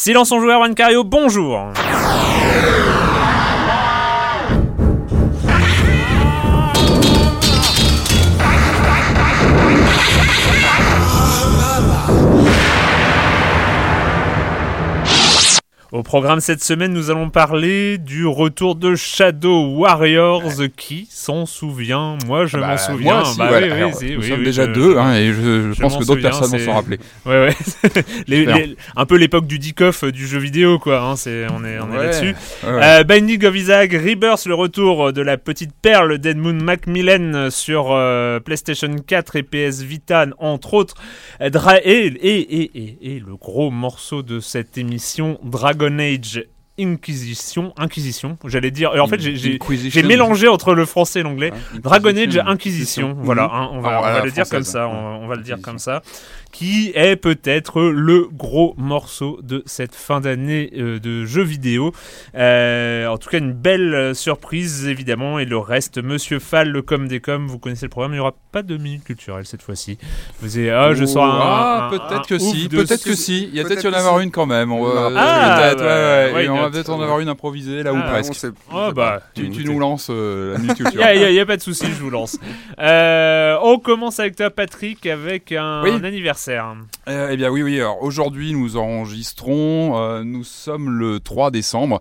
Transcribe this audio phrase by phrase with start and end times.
[0.00, 1.72] Silence en joueur, Juan Cario, bonjour
[15.90, 20.42] Au programme cette semaine, nous allons parler du retour de Shadow Warriors.
[20.76, 22.18] Qui s'en souvient?
[22.26, 23.22] Moi, je Bah, m'en souviens.
[23.22, 23.62] moi Bah ouais.
[23.64, 25.32] oui, Alors, nous oui, sommes déjà je- deux, hein, et je,
[25.68, 26.98] je je pense que d'autres personnes vont s'en rappeler.
[27.24, 27.54] Ouais, ouais.
[28.26, 28.56] Les- Super.
[28.58, 31.00] les- un peu l'époque du dick-off euh, du jeu vidéo, quoi.
[31.00, 32.04] Hein, on est, on est Ouais.
[32.04, 32.34] là-dessus.
[32.64, 38.40] Euh, Binding of Isaac, Rebirth, le retour de la petite perle d'Edmund Macmillan sur euh,
[38.40, 40.96] PlayStation 4 et PS Vita, entre autres.
[41.40, 46.44] Dra- et, et, et, et, et le gros morceau de cette émission, Dragon Age
[46.80, 47.72] Inquisition.
[47.76, 48.94] Inquisition, j'allais dire.
[48.94, 51.50] Et en fait, j'ai, mélangé entre le français et l'anglais.
[51.52, 52.46] Hein, Dragon Age Inquisition.
[52.46, 53.22] Inquisition, Mhm.
[53.24, 55.42] voilà, hein, on va, Ah, on va voilà, le dire comme ça, on, va le
[55.42, 56.02] dire comme ça,
[56.52, 61.92] qui est peut-être le gros morceau de cette fin d'année euh, de jeux vidéo.
[62.36, 66.82] Euh, en tout cas, une belle euh, surprise évidemment, et le reste, Monsieur Fall, le
[66.82, 69.62] com des com, vous connaissez le programme, il n'y aura pas de minute culturelle cette
[69.62, 69.98] fois-ci.
[70.40, 73.44] Vous avez, ah, je sors un, Ah, un- peut-être un que si, peut-être que si.
[73.52, 74.72] Il y a peut-être y en avoir une quand même.
[74.72, 75.72] On va, Ah,
[76.70, 78.30] peut-être, en avoir une improvisée là ou Ah, presque.
[78.30, 79.20] on sait- Oh, je sais bah.
[79.34, 81.02] Tu, nous lances euh, la minute Il culture.
[81.30, 82.38] n'y a, pas de souci, je vous lance.
[82.78, 85.90] Euh, on commence avec toi, Patrick, avec un, Oui.
[85.90, 86.74] un anniversaire.
[87.08, 87.78] Euh, eh bien oui, oui.
[87.78, 89.98] Alors aujourd'hui, nous enregistrons.
[89.98, 92.00] euh, nous sommes le 3 décembre.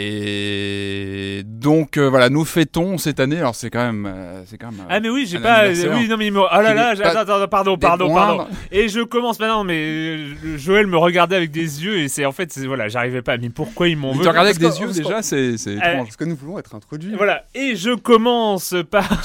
[0.00, 3.38] Et donc euh, voilà, nous fêtons cette année.
[3.38, 4.84] Alors c'est quand même, euh, c'est quand même.
[4.88, 5.64] Ah mais oui, j'ai pas.
[5.68, 8.34] Oui, non mais il me- ah là là, pas attends, attends, pardon, des pardon, pardon.
[8.36, 8.48] moindres.
[8.70, 12.30] Et je commence maintenant, mais euh, Joël me regardait avec des yeux et c'est en
[12.30, 13.36] fait, c'est- voilà, j'arrivais pas.
[13.38, 15.22] Mais pourquoi ils m'en Il veut te regardait avec parce des que- yeux parce déjà,
[15.22, 16.04] c'est c'est Euh, étrange.
[16.06, 17.14] Parce que nous voulons être introduits.
[17.16, 19.08] Voilà, et je commence par.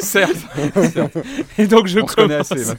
[0.00, 0.36] Certes.
[1.58, 2.74] Et donc je On se connaît commence assez,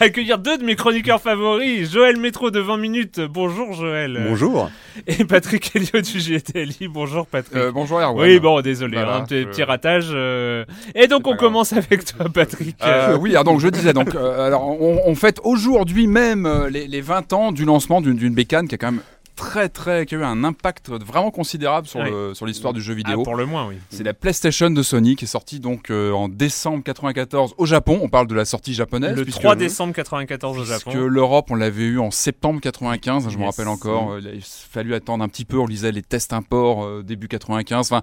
[0.00, 3.20] accueillir deux de mes chroniqueurs favoris, Joël Métro de 20 minutes.
[3.20, 4.23] Bonjour Joël.
[4.28, 4.70] Bonjour.
[5.06, 6.88] Et Patrick Elliot du GTLI.
[6.88, 7.56] Bonjour Patrick.
[7.56, 8.24] Euh, bonjour Erwan.
[8.26, 10.08] oui, bon, désolé, Voilà, hein, petit, je- petit ratage.
[10.12, 10.64] euh.
[10.94, 12.76] Et donc on commence avec toi, Patrick.
[12.84, 16.68] Euh, oui, alors donc je disais donc euh, alors on, on fête aujourd'hui même euh,
[16.70, 19.00] les, les 20 ans du lancement d'une d'une bécane qui a quand même
[19.36, 22.10] très très qui a eu un impact vraiment considérable sur Oui.
[22.10, 23.22] le sur l'histoire du jeu Ah, vidéo.
[23.22, 23.76] pour le moins, oui.
[23.90, 27.98] C'est la PlayStation de Sony qui est sortie donc euh, en décembre 94 au Japon.
[28.02, 29.16] On parle de la sortie japonaise.
[29.16, 30.92] Le puisque- 3 décembre 94 au Japon.
[30.94, 34.12] l'Europe, on l'avait eu en septembre 95, je me rappelle encore.
[34.12, 35.58] euh, Il a fallu attendre un petit peu.
[35.58, 37.92] On lisait les tests import euh, début 95.
[37.92, 38.02] Enfin,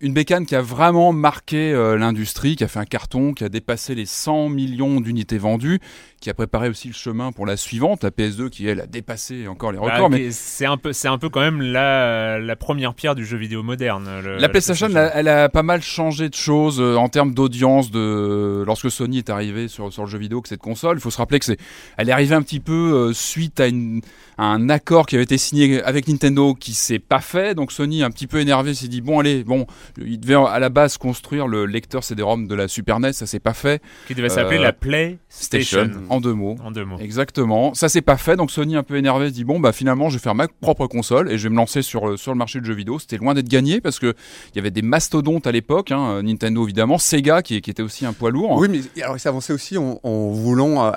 [0.00, 3.48] une bécane qui a vraiment marqué euh, l'industrie, qui a fait un carton, qui a
[3.48, 5.80] dépassé les 100 millions d'unités vendues,
[6.20, 9.48] qui a préparé aussi le chemin pour la suivante, la PS2, qui elle a dépassé
[9.48, 10.10] encore les Bah, records.
[10.10, 13.36] mais c'est un peu, c'est un peu quand même la, la première pierre du jeu
[13.38, 14.08] vidéo moderne.
[14.22, 15.12] le- La PlayStation, PlayStation.
[15.18, 19.30] elle, a pas mal changé de choses euh, en termes d'audience de lorsque Sony est
[19.30, 20.98] arrivé sur, sur le jeu vidéo que cette console.
[20.98, 21.58] Il faut se rappeler que c'est,
[21.96, 22.72] elle est arrivée un petit peu
[23.08, 24.02] euh, suite à, une,
[24.36, 27.54] à un accord qui avait été signé avec Nintendo qui s'est pas fait.
[27.54, 29.66] Donc Sony, un petit peu énervé, s'est dit bon allez, bon,
[29.98, 33.40] il devait à la base construire le lecteur CD-ROM de la Super NES, ça s'est
[33.40, 33.82] pas fait.
[34.06, 35.84] qui devait s'appeler euh, la PlayStation.
[35.84, 36.02] Station.
[36.08, 36.56] En deux mots.
[36.62, 36.98] En deux mots.
[36.98, 37.74] Exactement.
[37.74, 40.16] Ça s'est pas fait, donc Sony un peu énervé se dit bon bah finalement je
[40.16, 42.60] vais faire ma propre console et je vais me lancer sur euh, sur le marché
[42.60, 42.98] du jeu vidéo.
[42.98, 44.14] C'était loin d'être gagné parce que
[44.52, 48.04] il y avait des mastodontes à l'époque, hein, Nintendo évidemment, Sega qui, qui, était aussi
[48.04, 48.58] un poids lourd.
[48.58, 50.90] Oui, mais alors il avancé aussi en, en voulant euh,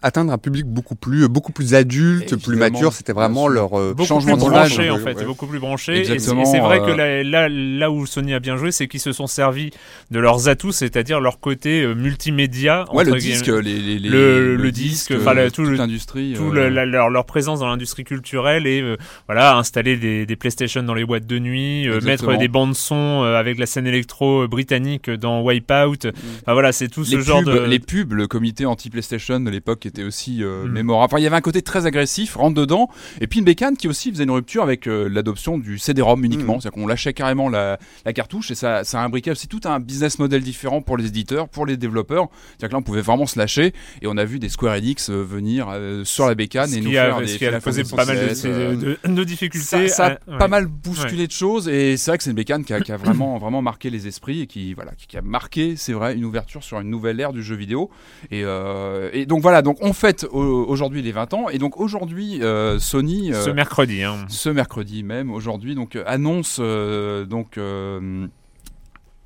[0.00, 2.92] atteindre un public beaucoup plus beaucoup plus adulte, plus mature.
[2.92, 5.98] C'était vraiment leur euh, changement de branché en fait, beaucoup plus branché.
[5.98, 6.42] Exactement.
[6.42, 9.26] Et c'est vrai que là, là où Sony a bien joué, c'est qu'ils se sont
[9.26, 9.70] servis
[10.10, 12.84] de leurs atouts, c'est-à-dire leur côté multimédia.
[12.92, 17.60] Ouais, le disque, les, les, le, le, disque, enfin tout l'industrie, tout leur, leur, présence
[17.60, 18.96] dans l'industrie culturelle et euh,
[19.26, 23.22] voilà installer des, des, PlayStation dans les boîtes de nuit, euh, mettre des bandes son
[23.22, 26.06] euh, avec la scène électro britannique dans Wipeout.
[26.06, 26.10] Mm.
[26.42, 29.86] Enfin, voilà, c'est tout ce genre de les pubs, le comité anti PlayStation de l'époque
[29.86, 30.68] était aussi mm.
[30.68, 31.12] mémorable.
[31.12, 32.88] Enfin, il y avait un côté très agressif, rentre dedans,
[33.20, 36.60] et puis une bécane qui aussi faisait une rupture avec l'adoption du CD-ROM uniquement, mm.
[36.60, 40.18] c'est-à-dire qu'on lâchait carrément la, la, cartouche et ça, ça imbriquait aussi tout un business
[40.18, 42.28] model différent pour les éditeurs, pour les développeurs.
[42.50, 45.10] C'est-à-dire que là, on pouvait vraiment se lâcher et on a vu des Square Enix
[45.10, 45.68] venir
[46.04, 49.24] sur la bécane et nous faire des ce qui a posé pas mal de, de,
[49.24, 49.88] difficultés.
[49.88, 52.72] Ça, a pas mal bousculé de choses et c'est vrai que c'est une bécane qui
[52.72, 55.92] a, qui a vraiment, vraiment marqué les esprits et qui, voilà, qui, a marqué, c'est
[55.92, 57.90] vrai, une ouverture sur une nouvelle ère du jeu vidéo.
[58.30, 62.42] Et, euh, et donc voilà, donc on fête aujourd'hui les 20 ans et donc aujourd'hui
[62.42, 63.32] euh, Sony.
[63.32, 64.02] ce mercredi.
[64.02, 64.24] Hein.
[64.28, 67.58] Ce mercredi même, aujourd'hui, donc annonce donc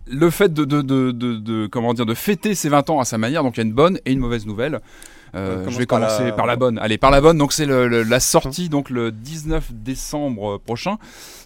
[0.09, 3.75] le fait de, fêter ses 20 ans à sa manière, donc il y a une
[3.75, 4.81] bonne et une mauvaise nouvelle.
[5.37, 6.57] Euh, je vais commencer par la...
[6.57, 6.79] bonne.
[6.79, 7.39] Allez, par la bonne.
[7.39, 10.99] Donc c'est la sortie donc le 19 décembre prochain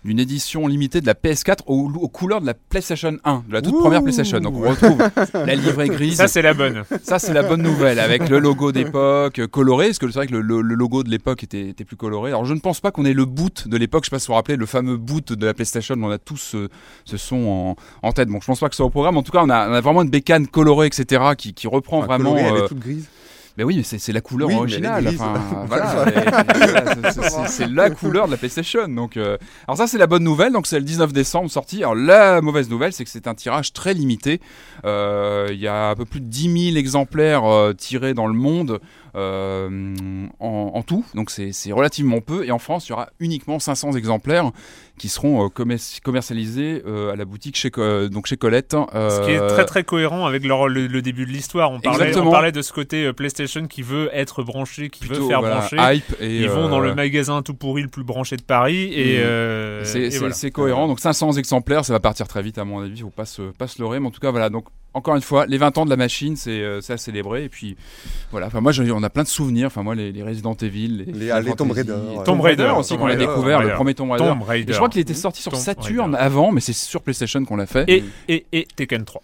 [0.04, 3.78] d'une édition limitée de la PS4 aux, couleurs de la PlayStation 1, de la toute
[3.78, 4.40] première PlayStation.
[4.40, 4.98] Donc on retrouve
[5.34, 6.16] la livrée grise.
[6.16, 6.84] Ça c'est la bonne.
[7.02, 9.86] Ça c'est la bonne nouvelle avec le logo d'époque coloré.
[9.86, 12.30] Parce que c'est vrai que le, logo de l'époque était, était, plus coloré.
[12.30, 14.04] Alors je ne pense pas qu'on ait le boot de l'époque.
[14.04, 15.96] Je sais pas si vous vous rappelez le fameux boot de la PlayStation.
[16.00, 16.56] On a tous
[17.04, 18.28] ce, son en, en, tête.
[18.28, 19.16] Bon, je pense pas que ce soit au programme.
[19.16, 21.22] En tout cas, on a, on a vraiment une bécane colorée, etc.
[21.36, 22.32] qui, qui reprend vraiment.
[22.32, 23.08] Colorée, elle est toute grise.
[23.60, 25.06] Mais oui, c'est la couleur originale.
[27.46, 28.88] c'est la couleur de la PlayStation.
[28.88, 29.36] Donc, euh,
[29.68, 30.54] alors ça, c'est la bonne nouvelle.
[30.54, 31.80] Donc, c'est le 19 décembre sorti.
[31.82, 34.40] Alors, la mauvaise nouvelle, c'est que c'est un tirage très limité.
[34.86, 38.32] Euh, il y a un peu plus de 10 000 exemplaires euh, tirés dans le
[38.32, 38.80] monde.
[39.14, 42.44] Euh, en, tout, donc c'est relativement peu.
[42.44, 44.50] Et en France, il y aura uniquement 500 exemplaires
[44.98, 45.48] qui seront euh,
[46.02, 47.70] commercialisés euh, à la boutique chez,
[48.10, 48.72] donc chez Colette.
[48.72, 51.70] ce qui est très très cohérent avec leur, le, début de l'histoire.
[51.72, 55.42] On parlait, on parlait de ce côté PlayStation qui veut être branché, qui veut faire
[55.42, 55.76] brancher.
[55.78, 58.92] Hype et Ils vont dans le magasin tout pourri le plus branché de Paris.
[58.94, 60.32] et, mm.
[60.32, 60.86] c'est cohérent.
[60.88, 62.96] Donc 500 exemplaires, ça va partir très vite à mon avis.
[62.96, 64.00] Il faut pas se, pas se leurrer.
[64.00, 64.50] Mais en tout cas, voilà.
[64.50, 67.44] Donc encore une fois, les 20 ans de la machine, c'est à célébrer.
[67.44, 67.76] Et puis
[68.30, 68.46] voilà.
[68.46, 69.68] Enfin, moi, on a plein de souvenirs.
[69.68, 73.06] Enfin, moi, les, les Resident Evil, les, les, les Tomb Raider, Tomb Raider aussi qu'on
[73.06, 74.72] a découvert, le premier Tomb Raider.
[74.72, 77.84] je crois qu'il était sorti sur Saturn avant, mais c'est sur PlayStation qu'on l'a fait.
[77.88, 79.22] Et, et, et Tekken 3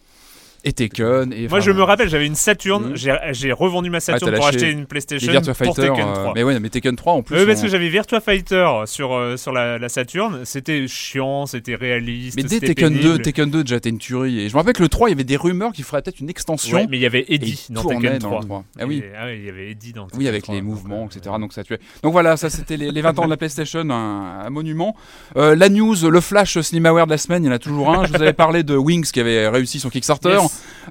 [0.66, 1.32] et Tekken.
[1.32, 3.32] Et, Moi, je me rappelle, j'avais une Saturn, mm.
[3.32, 6.28] j'ai revendu ma Saturn pour acheter une PlayStation Virtua pour Fighter, Tekken 3.
[6.28, 7.38] Euh, mais ouais, mais Tekken 3 en plus.
[7.38, 11.76] Oui, parce que j'avais Virtua Fighter sur, euh, sur la, la Saturn, c'était chiant, c'était
[11.76, 12.36] réaliste.
[12.36, 14.40] Mais dès Tekken 2, Tekken 2 déjà était une tuerie.
[14.40, 16.18] Et je me rappelle que le 3, il y avait des rumeurs qu'il ferait peut-être
[16.18, 16.76] une extension.
[16.76, 18.40] Ouais, mais il y avait Eddie dans Tekken 3.
[18.80, 19.04] Ah oui.
[19.16, 21.36] ah oui, il y avait Eddie dans Tekken Oui, avec les mouvements, etc.
[21.38, 21.78] Donc ça tuait.
[22.02, 24.96] Donc voilà, ça c'était les, 20 ans de la PlayStation, un, monument.
[25.36, 28.04] Euh, la news, le flash Cinemaware de la semaine, il y en a toujours un.
[28.04, 30.38] Je vous avais parlé de Wings qui avait réussi son Kickstarter.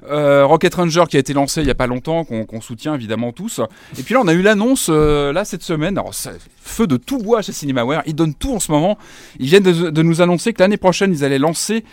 [0.08, 3.60] Rocket Ranger qui a été lancé il y a pas longtemps, qu'on soutient évidemment tous.
[3.98, 5.98] Et puis là, on a eu l'annonce euh, là cette semaine.
[5.98, 6.14] Alors,
[6.62, 8.02] feu de tout bois chez Cinemaware.
[8.06, 8.98] Ils donnent tout en ce moment.
[9.38, 11.84] Ils viennent de, nous annoncer que l'année prochaine, ils allaient lancer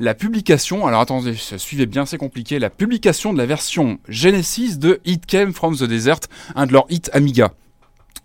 [0.00, 0.86] la publication.
[0.86, 2.58] Alors attendez, suivez bien, c'est compliqué.
[2.58, 6.20] La publication de la version Genesis de It Came from the Desert,
[6.54, 7.52] un de leurs hits Amiga.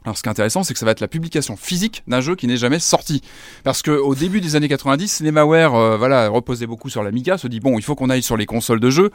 [0.06, 2.36] Alors ce qui est intéressant, c'est que ça va être la publication physique d'un jeu
[2.36, 3.22] qui n'est jamais sorti.
[3.64, 7.48] Parce que au début des années 90, Cinemaware euh, voilà, reposait beaucoup sur l'Amiga, se
[7.48, 9.12] dit bon, il faut qu'on aille sur les consoles de jeux.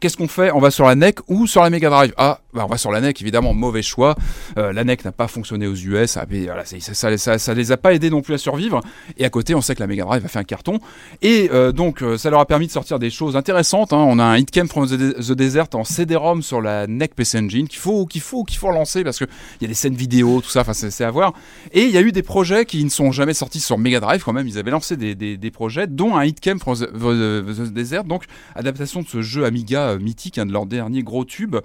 [0.00, 0.50] Qu'est-ce qu'on fait?
[0.52, 2.90] On va sur la NEC ou sur la Mega Drive Ah, bah on va sur
[2.90, 4.16] la NEC, évidemment, mauvais choix.
[4.56, 7.92] Euh, la NEC n'a pas fonctionné aux US, ça, voilà, ça, ça, les a pas
[7.92, 8.80] aidés non plus à survivre.
[9.18, 10.78] Et à côté, on sait que la Mega Drive a fait un carton.
[11.20, 13.92] Et euh, donc, euh, ça leur a permis de sortir des choses intéressantes.
[13.92, 13.98] Hein.
[13.98, 17.68] On a un Hit Came from the, Desert en CD-ROM sur la NEC PC Engine
[17.68, 19.28] qu'il faut, qu'il faut, qu'il faut relancer parce qu'il
[19.60, 21.34] y a des scènes vidéo, tout ça, enfin, c'est à voir.
[21.72, 24.22] Et il y a eu des projets qui ne sont jamais sortis sur Mega Drive
[24.24, 24.48] quand même.
[24.48, 29.06] Ils avaient lancé des, projets, dont un Hit Came from the, Desert, donc adaptation de
[29.06, 31.56] ce jeu Amiga mythique, un de leurs derniers gros tubes,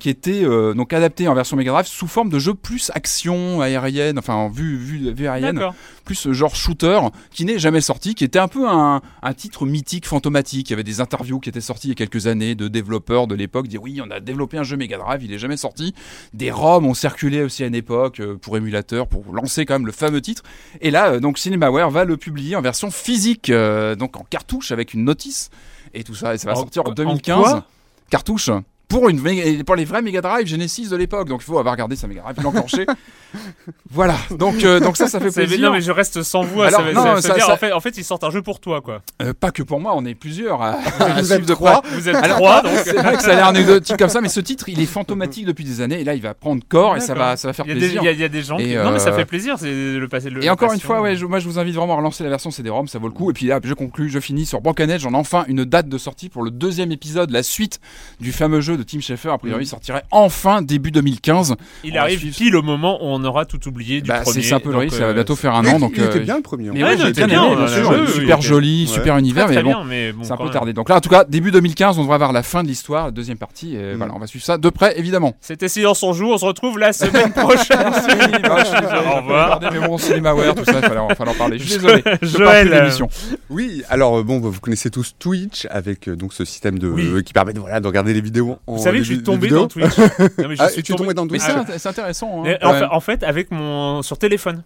[0.00, 0.42] qui était
[0.74, 4.48] donc adapté en version Mega Drive sous forme de jeu plus action aérienne, enfin en
[4.48, 5.60] vue, vue, vue aérienne,
[6.04, 10.06] plus genre shooter, qui n'est jamais sorti, qui était un peu un, un, titre mythique,
[10.06, 10.70] fantomatique.
[10.70, 13.26] Il y avait des interviews qui étaient sorties il y a quelques années de développeurs
[13.26, 15.94] de l'époque, dire oui, on a développé un jeu Mega Drive, il est jamais sorti.
[16.34, 19.86] Des ROM ont circulé aussi à une époque euh, pour émulateur, pour lancer quand même
[19.86, 20.42] le fameux titre.
[20.80, 24.72] Et là, euh, donc Cinemaware va le publier en version physique, euh, donc en cartouche
[24.72, 25.50] avec une notice
[25.94, 27.62] et tout ça, et ça va sortir en 2015.
[28.10, 28.50] cartouche
[28.88, 31.28] pour, une, pour les vrais Mega Drive Genesis de l'époque.
[31.28, 32.86] Donc il faut avoir regardé sa Mega Drive, l'enclencher.
[33.90, 35.60] voilà, donc, euh, donc ça, ça fait plaisir.
[35.60, 36.68] Non, mais je reste sans voix.
[36.68, 38.30] Alors, ça, non, ça veut ça- dire, ça- En, fait, en fait, ils sortent un
[38.30, 39.02] jeu pour toi, quoi.
[39.22, 41.82] Euh, pas que pour moi, on est plusieurs à, à Vous suivre êtes de trois.
[41.92, 42.72] Vous êtes Alors, trois, donc.
[42.84, 45.44] c'est vrai que ça a l'air anecdotique comme ça, mais ce titre, il est fantomatique
[45.44, 47.66] depuis des années, et là, il va prendre corps, et ça va, ça va faire
[47.68, 48.00] Il plaisir.
[48.02, 48.74] il, y a, il y a des gens Et, qui...
[48.76, 50.30] Non, mais ça euh, fait plaisir, c'est le passé.
[50.30, 52.30] Le, Et encore une fois, ouais, je- moi je vous invite vraiment à relancer la
[52.30, 53.30] version CD-ROM, ça vaut le coup.
[53.30, 55.04] Et puis là, je conclus, je finis sur Broken Edge.
[55.06, 57.80] On a enfin une date de sortie pour le deuxième épisode, la suite
[58.20, 59.28] du fameux jeu de Tim Schafer.
[59.32, 61.54] A priori, il sortirait enfin début 2015.
[61.84, 62.36] Il on arrive suivre.
[62.36, 64.42] pile au moment où on aura tout oublié du Bah, premier.
[64.42, 65.74] c'est un peu le risque, ça va euh, bientôt faire un Mais an.
[65.76, 66.68] il- Donc, il était euh, bien le premier.
[66.68, 66.72] hein.
[66.74, 67.92] Mais Ouais, ouais, c'était bien bien, euh, sûr.
[67.92, 69.84] jeu, super joli, super univers, très mais bon.
[69.84, 70.52] mais bon, C'est un peu même.
[70.52, 70.72] tardé.
[70.72, 73.10] Donc là, en tout cas, début 2015, on devrait avoir la fin de l'histoire, la
[73.10, 73.74] deuxième partie.
[73.76, 73.96] Et Mm.
[73.98, 75.34] voilà, on va suivre ça de près, évidemment.
[75.40, 77.78] C'était Silence on joue, on se retrouve la semaine prochaine.
[78.42, 78.64] Bah,
[79.12, 79.56] Au revoir.
[79.58, 81.58] Regardez mes bons cinémaware, tout ça, il fallait, en- parler.
[81.58, 82.02] Je suis désolé.
[82.22, 83.08] Joël, l'émission.
[83.50, 86.88] Oui, alors euh, bon, bah, vous connaissez tous Twitch avec euh, donc ce système de
[86.88, 88.58] euh, qui permet de voilà de regarder les vidéos.
[88.68, 89.60] En, Vous savez que je suis tombé vidéos.
[89.62, 89.98] dans Twitch.
[89.98, 90.04] Non,
[90.48, 91.42] mais je Ah, suis tu es tombé dans Mais Twitch.
[91.42, 91.64] c'est Ah.
[91.78, 92.40] c'est intéressant.
[92.40, 92.42] hein.
[92.44, 92.78] Mais en, Ouais.
[92.80, 94.62] fait, en fait, avec mon sur téléphone,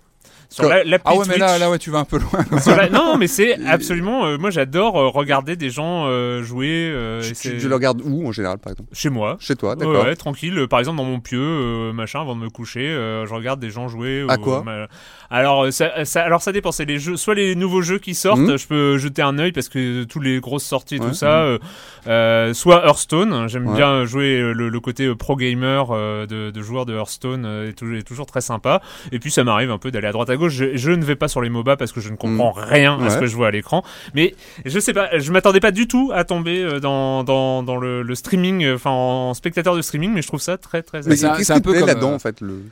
[0.49, 2.45] sur la- l'appli Ah ouais, mais là, là, ouais, tu vas un peu loin.
[2.77, 4.27] La- Non, mais c'est absolument.
[4.27, 6.91] euh, moi, j'adore euh, regarder des gens euh, jouer.
[6.93, 8.91] euh, Tu, tu- tu le regardes où en général, par exemple?
[8.93, 9.39] Chez moi.
[9.41, 10.05] Chez toi, d'accord.
[10.05, 10.67] ouais, tranquille.
[10.69, 13.71] Par exemple, dans mon pieu, euh, machin, avant de me coucher, euh, je regarde des
[13.71, 14.27] gens jouer.
[14.29, 14.63] À ou- quoi?
[14.63, 14.89] ma-
[15.33, 16.71] Alors, euh, ça, ça- alors ça dépend.
[16.73, 18.57] C'est les jeux, soit les nouveaux jeux qui sortent, Mhm.
[18.59, 21.09] je peux jeter un œil parce que tous les grosses sorties, et Ouais.
[21.09, 21.43] tout ça.
[21.45, 21.59] euh,
[22.07, 23.49] euh, soit Hearthstone.
[23.49, 23.77] J'aime Ouais.
[23.77, 27.45] bien jouer euh, le, le côté euh, pro gamer euh, de, de joueurs de Hearthstone
[27.47, 28.83] euh, est, toujours, est toujours très sympa.
[29.13, 30.53] Et puis ça m'arrive un peu d'aller à droite à gauche.
[30.53, 33.09] Je, je ne vais pas sur les MOBA parce que je ne comprends rien à
[33.11, 33.83] ce que je vois à l'écran.
[34.15, 34.35] Mais
[34.67, 38.03] je sais pas, je m'attendais pas du tout à tomber euh, dans, dans, dans le,
[38.03, 41.17] le streaming, euh, enfin en spectateur de streaming, mais je trouve ça très très Mais
[41.17, 42.63] c'est un- peu comme, là-dedans euh, en fait le...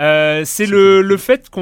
[0.00, 1.60] euh, c'est le, le fait qu'on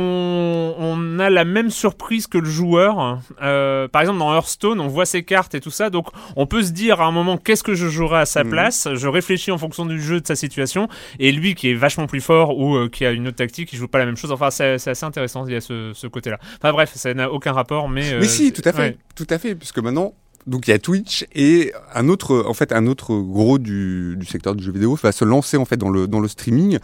[0.79, 3.19] on a la même surprise que le joueur.
[3.43, 6.63] Euh, par exemple, dans Hearthstone, on voit ses cartes et tout ça, donc on peut
[6.63, 8.51] se dire à un moment qu'est-ce que je jouerai à sa Mhm.
[8.51, 8.89] place?
[8.95, 12.21] Je réfléchis en fonction du jeu, de sa situation, et lui qui est vachement plus
[12.21, 14.31] fort ou euh, qui a une autre tactique, qui joue pas la même chose.
[14.33, 15.45] Enfin, c'est c'est assez intéressant.
[15.47, 16.39] Il y a ce, ce côté-là.
[16.59, 18.19] Enfin bref, ça n'a aucun rapport, mais.
[18.19, 18.97] Mais si, tout à fait, ouais.
[19.17, 20.15] tout à fait, puisque maintenant,
[20.49, 24.27] donc il y a Twitch et un autre, en fait, un autre gros du, du
[24.27, 26.79] secteur du jeu vidéo va se lancer en fait dans le dans le streaming.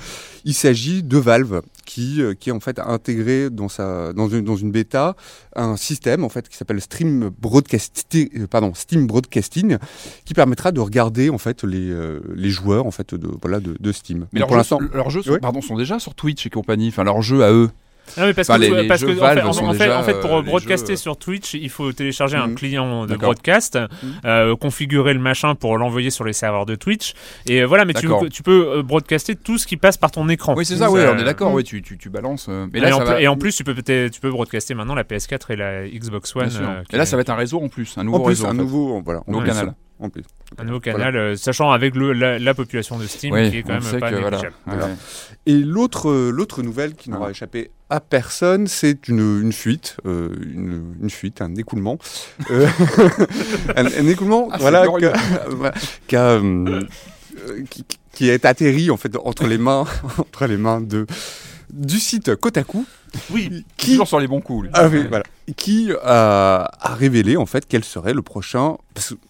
[0.44, 4.44] Il s'agit de Valve qui euh, qui est en fait intégré dans sa dans une
[4.44, 5.16] dans une bêta
[5.56, 9.78] un système en fait qui s'appelle Stream Broadcasting, euh, pardon Steam Broadcasting,
[10.24, 13.76] qui permettra de regarder en fait les euh, les joueurs en fait de voilà de,
[13.78, 14.26] de Steam.
[14.32, 16.88] Mais leurs pour jeux, l'instant, leurs jeux sont, pardon, sont déjà sur Twitch et compagnie.
[16.88, 17.70] Enfin, leurs jeux à eux.
[18.16, 19.72] Ah oui, parce Enfin, que, les- les parce jeux que en, fait, en- sont en
[19.72, 22.54] fait, déjà, en fait, pour euh, broadcaster jeux, sur Twitch, il faut télécharger un Mhm.
[22.54, 23.78] client de broadcast,
[24.24, 27.14] euh, configurer le machin pour l'envoyer sur les serveurs de Twitch.
[27.46, 28.06] Et euh, voilà, mais tu,
[28.42, 30.54] peux euh, broadcaster tout ce qui passe par ton écran.
[30.56, 32.46] Oui, c'est ça, Ça- oui, on est d'accord, oui, tu, tu, tu balances.
[32.48, 33.20] euh, Mais Et, là, en, ça plus- va.
[33.22, 36.44] et en plus, tu peux, tu peux broadcaster maintenant la PS4 et la Xbox One.
[36.60, 38.28] Euh, Et là, est- ça va être un réseau en plus, un nouveau en plus
[38.30, 38.46] réseau.
[38.46, 38.58] un en fait.
[38.58, 39.74] nouveau voilà Nouveau canal.
[40.00, 40.24] En plus.
[40.58, 43.62] un nouveau canal, euh, sachant avec le, la, la population de Steam Oui, qui est
[43.62, 44.40] quand même pas que voilà.
[45.46, 47.30] Et l'autre euh, l'autre nouvelle qui n'aura Ah.
[47.30, 51.98] échappé à personne, c'est une, une fuite, euh, une, une fuite, un écoulement,
[53.76, 55.10] un, un écoulement, Ah, voilà, glorieux.
[55.10, 55.74] qu'a- voilà,
[56.08, 56.40] qu'a,
[57.70, 59.84] qui, qui est atterri en fait entre les mains,
[60.18, 61.06] entre les mains de
[61.72, 62.84] du site Kotaku,
[63.30, 64.64] Oui, qui Toujours sur les bons coups.
[64.64, 64.70] lui.
[64.74, 65.24] ah oui, voilà,
[65.56, 68.76] qui a, a révélé en fait quel serait le prochain,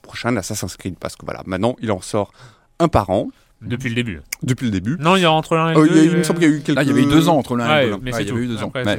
[0.02, 2.32] prochain Assassin's Creed, parce que voilà, maintenant il en sort
[2.78, 3.28] un par an
[3.62, 4.20] depuis le début.
[4.42, 4.96] depuis le début.
[5.00, 5.96] Non, il y a entre l'un et le il, deux.
[5.96, 6.76] y a- il y me semble qu'il y a eu quelques.
[6.76, 8.02] Là, il y avait eu deux ans entre l'un et Ouais, l'autre.
[8.04, 8.44] mais Ouais, c'est il y avait tout.
[8.44, 8.68] eu deux ans.
[8.74, 8.98] Après.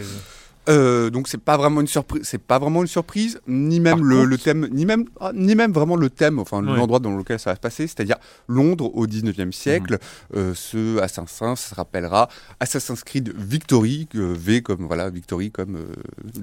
[0.68, 4.16] Euh, donc c'est pas vraiment une surprise, c'est pas vraiment une surprise, ni même le,
[4.18, 6.76] contre- le thème, ni même, ah, ni même vraiment le thème, enfin Ouais.
[6.76, 8.16] l'endroit dans lequel ça va se passer, c'est-à-dire
[8.48, 10.00] Londres au 19e siècle.
[10.34, 10.40] Mhm.
[10.40, 12.30] Euh, ce Assassin, ça se rappellera
[12.60, 15.86] Assassin's Creed Victory, euh, V comme voilà Victory comme euh,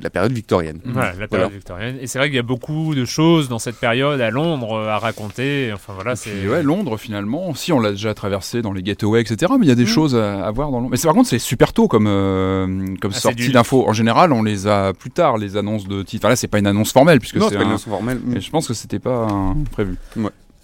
[0.01, 0.81] la période victorienne.
[0.85, 1.49] Voilà, la période Voilà.
[1.49, 1.97] victorienne.
[2.01, 4.99] Et c'est vrai qu'il y a beaucoup de choses dans cette période à Londres à
[4.99, 5.73] raconter.
[5.75, 6.47] Enfin voilà, c'est.
[6.49, 9.53] Ouais, Londres finalement, si on l'a déjà traversé dans les getaways, etc.
[9.59, 10.91] Mais il y a des choses à, à voir dans Londres.
[10.93, 13.89] Mais par contre, c'est super tôt comme euh, comme Ah, sortie du- d'infos.
[13.89, 16.25] En général, on les a plus tard les annonces de titres.
[16.25, 18.21] Enfin, là, c'est pas une annonce formelle puisque c'est un- formelle.
[18.35, 19.97] Et je pense que c'était pas euh, prévu.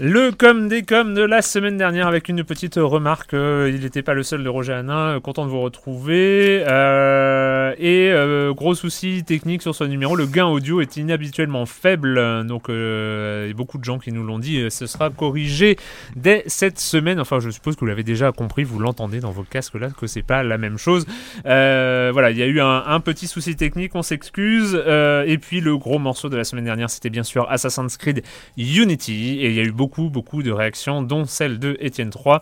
[0.01, 3.35] Le com des com de la semaine dernière avec une petite remarque.
[3.35, 5.17] euh, il n'était pas le seul de Roger Hanin.
[5.17, 6.63] euh, content de vous retrouver.
[6.69, 8.15] Euh, et
[8.55, 10.15] gros souci technique sur ce numéro.
[10.15, 12.47] Le gain audio est inhabituellement faible.
[12.47, 14.71] Donc il y a beaucoup de gens qui nous l'ont dit.
[14.71, 15.77] Ce sera corrigé
[16.15, 17.19] dès cette semaine.
[17.19, 18.63] Enfin, je suppose que vous l'avez déjà compris.
[18.63, 21.07] Vous l'entendez dans vos casques là que c'est pas la même chose.
[21.45, 23.97] Voilà, il y a eu un, un petit souci technique.
[23.97, 24.77] On s'excuse.
[24.77, 28.23] Et puis le gros morceau de la semaine dernière, c'était bien sûr Assassin's Creed
[28.57, 32.11] Unity et il y a eu beaucoup beaucoup, beaucoup de réactions, dont celle de Étienne
[32.11, 32.41] 3,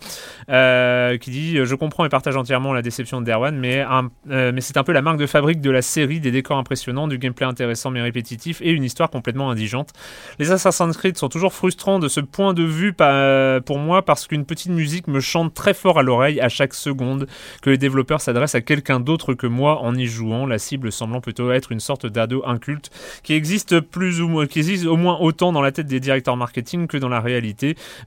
[1.19, 3.85] qui dit Je comprends et partage entièrement la déception de Derwan, mais,
[4.27, 7.19] mais c'est un peu la marque de fabrique de la série, des décors impressionnants, du
[7.19, 9.93] gameplay intéressant mais répétitif et une histoire complètement indigente.
[10.41, 14.45] Les Assassin's Creed sont toujours frustrants de ce point de vue pour moi parce qu'une
[14.45, 17.29] petite musique me chante très fort à l'oreille à chaque seconde
[17.63, 21.21] que les développeurs s'adressent à quelqu'un d'autre que moi en y jouant, la cible semblant
[21.21, 22.91] plutôt être une sorte d'ado inculte
[23.23, 26.37] qui existe plus ou moins, qui existe au moins autant dans la tête des directeurs
[26.37, 27.36] marketing que dans la réalité,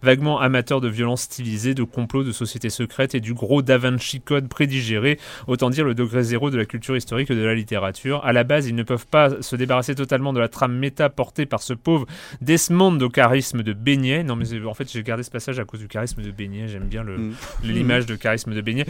[0.02, 4.22] vaguement amateur de violence stylisée, de complots, de sociétés secrètes et du gros Da Vinci
[4.22, 8.24] Code prédigéré, autant dire le degré zéro de la culture historique et de la littérature.
[8.26, 11.46] À la base, ils ne peuvent pas se débarrasser totalement de la trame méta portée
[11.46, 12.06] par ce pauvre
[12.42, 14.24] Desmond au charisme de Beignet.
[14.24, 16.68] Non, mais en fait, j'ai gardé ce passage à cause du charisme de Beignet.
[16.68, 17.34] J'aime bien mm.
[17.64, 18.86] l'image de charisme de Beignet.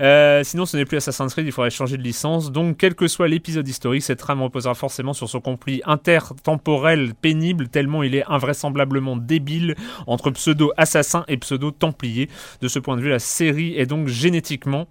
[0.00, 2.52] Euh, sinon, ce n'est plus Assassin's Creed, il faudrait changer de licence.
[2.52, 7.68] Donc, quel que soit l'épisode historique, cette trame reposera forcément sur son conflit intertemporel pénible,
[7.68, 9.74] tellement il est invraisemblablement débile
[10.06, 12.28] entre pseudo-assassin et pseudo-templier.
[12.60, 14.86] De ce point de vue, la série est donc génétiquement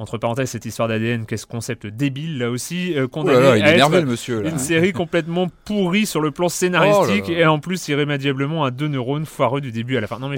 [0.00, 4.46] entre parenthèses, cette histoire d'ADN, qu'est-ce concept débile, là aussi, euh, condamné à être monsieur,
[4.46, 8.88] une série complètement pourrie sur le plan scénaristique oh et en plus irrémédiablement à deux
[8.88, 10.18] neurones foireux du début à la fin.
[10.18, 10.36] Non, mais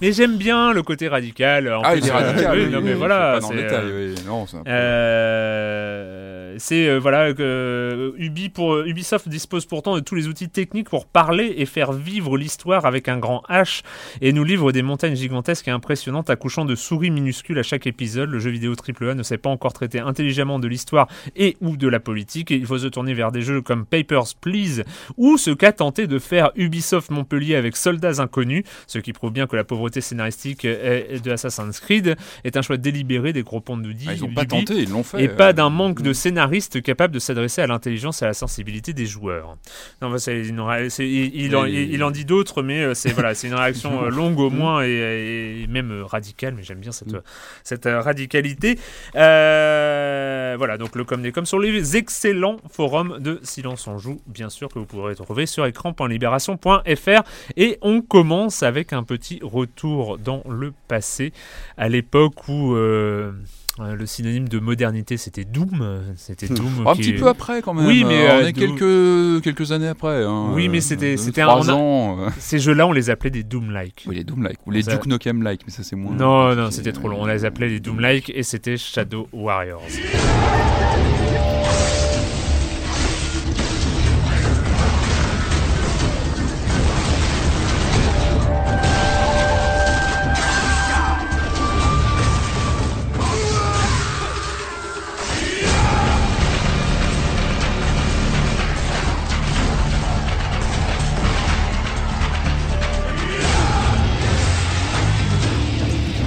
[0.00, 1.68] mais j'aime bien le côté radical.
[1.72, 2.56] En ah, il est radical.
[2.56, 3.40] oui, non, mais voilà.
[6.58, 11.06] C'est euh, voilà que Ubi pour Ubisoft dispose pourtant de tous les outils techniques pour
[11.06, 13.82] parler et faire vivre l'histoire avec un grand H
[14.20, 18.30] et nous livre des montagnes gigantesques et impressionnantes accouchant de souris minuscules à chaque épisode.
[18.30, 21.88] Le jeu vidéo AAA ne sait pas encore traiter intelligemment de l'histoire et ou de
[21.88, 22.50] la politique.
[22.50, 24.84] il faut se tourner vers des jeux comme Papers, Please
[25.16, 29.46] ou ce qu'a tenté de faire Ubisoft Montpellier avec Soldats Inconnus, ce qui prouve bien
[29.46, 33.92] que la pauvreté scénaristique de Assassin's Creed est un choix délibéré des gros ponts de
[34.06, 35.22] ah, ils n'ont pas tenté, ils l'ont fait.
[35.22, 38.92] Et pas d'un manque de scénaristes capables de s'adresser à l'intelligence et à la sensibilité
[38.92, 39.56] des joueurs.
[40.00, 44.38] Non, bah, il, en, dit d'autres, mais euh, c'est voilà, c'est une réaction euh, longue
[44.38, 47.22] au moins et, même radicale, mais j'aime bien cette, mm.
[47.64, 48.78] cette radicalité.
[49.14, 54.20] Euh, voilà, donc le com des com sur les excellents forums de Silence en Joue,
[54.26, 57.22] bien sûr, que vous pourrez trouver sur écran.libération.fr.
[57.56, 61.32] Et on commence avec un petit retour dans le passé,
[61.76, 62.74] à l'époque où.
[62.74, 63.32] Euh,
[63.78, 66.02] le synonyme de modernité, c'était Doom.
[66.16, 66.54] C'était hmm.
[66.54, 66.86] Doom.
[66.86, 67.86] Un petit peu après, quand même.
[67.86, 70.24] Oui, mais on est quelques quelques années après.
[70.24, 70.50] Hein.
[70.52, 72.18] Oui, mais c'était c'était un ans.
[72.38, 74.04] Ces jeux-là, on les appelait des Doom-like.
[74.06, 76.14] Oui, les Doom-like ou les Duke Nukem-like, mais ça c'est moins.
[76.14, 77.22] Non, non, c'était trop long.
[77.22, 79.82] On les appelait les Doom-like et c'était Shadow Warriors.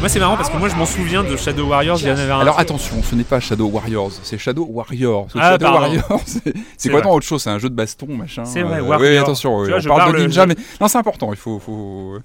[0.05, 1.97] Moi, c'est marrant parce que moi, je m'en souviens de Shadow Warriors.
[1.99, 5.25] Il y en avait un Alors attention, ce n'est pas Shadow Warriors, c'est Shadow Warrior.
[5.33, 6.21] Ah, Shadow Warriors,
[6.77, 8.45] c'est quoi autre chose C'est un jeu de baston, machin.
[8.45, 9.11] C'est vrai, euh, Warrior.
[9.11, 11.33] Oui, attention, on parle de ninja, mais non, c'est important.
[11.33, 12.19] Il faut, faut...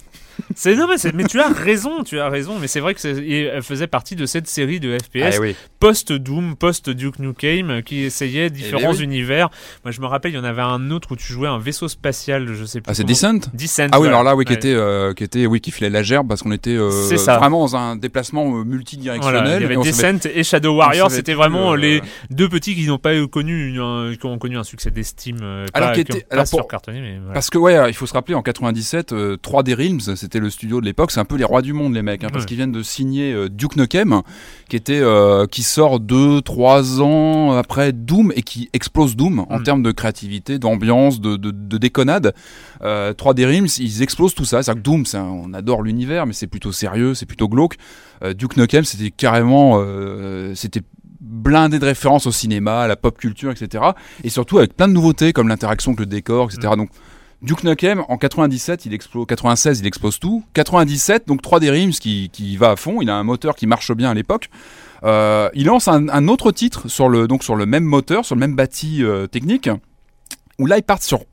[0.54, 3.86] C'est non mais, tu as raison, tu as raison, mais c'est vrai que elle faisait
[3.86, 5.46] partie de cette série de FPS ah,
[5.78, 9.50] post Doom, post Duke Nukem qui essayait eh différents univers.
[9.84, 11.88] Moi je me rappelle, il y en avait un autre où tu jouais un vaisseau
[11.88, 12.90] spatial, je sais plus.
[12.90, 13.50] Ah c'est Descent.
[13.54, 13.88] Descent.
[13.92, 16.28] Ah oui, alors là oui qui était euh, qui était oui qui filait la gerbe
[16.28, 16.90] parce qu'on était euh,
[17.26, 19.62] vraiment dans un déplacement euh, multidirectionnel.
[19.62, 23.14] il y avait Descent et Shadow Warrior, c'était vraiment les deux petits qui n'ont pas
[23.26, 25.38] connu un, qui ont connu un succès d'estime
[25.74, 29.12] alors qui était alors pour, mais parce que ouais, il faut se rappeler en 97
[29.12, 32.02] 3D Realms, c'était le studio de l'époque, c'est un peu les rois du monde les
[32.02, 34.22] mecs, hein, parce qu'ils viennent de signer euh, Duke Nukem,
[34.68, 39.58] qui était euh, qui sort deux, trois ans après Doom et qui explose Doom en
[39.58, 39.62] mm.
[39.62, 42.34] termes de créativité, d'ambiance, de, de, déconnade.
[42.82, 44.62] 3D euh, Realms, ils explosent tout ça.
[44.62, 47.76] C'est que Doom, on adore l'univers, mais c'est plutôt sérieux, c'est plutôt glauque.
[48.36, 49.82] Duke Nukem, c'était carrément,
[50.54, 50.82] c'était
[51.20, 53.84] blindé de références au cinéma, à la pop culture, etc.
[54.24, 56.72] Et surtout avec plein de nouveautés comme l'interaction avec le décor, etc.
[56.74, 56.76] Mm.
[56.76, 56.90] Donc
[57.42, 60.44] Duke Nukem, en 97, il explose, 96, il explose tout.
[60.52, 63.00] 97, donc 3D Realms qui, qui va à fond.
[63.00, 64.50] Il a un moteur qui marche bien à l'époque.
[65.04, 68.40] Euh, il lance un, autre titre sur le, donc sur le même moteur, sur le
[68.40, 69.70] même bâti euh, technique,
[70.58, 71.24] où là, il part sur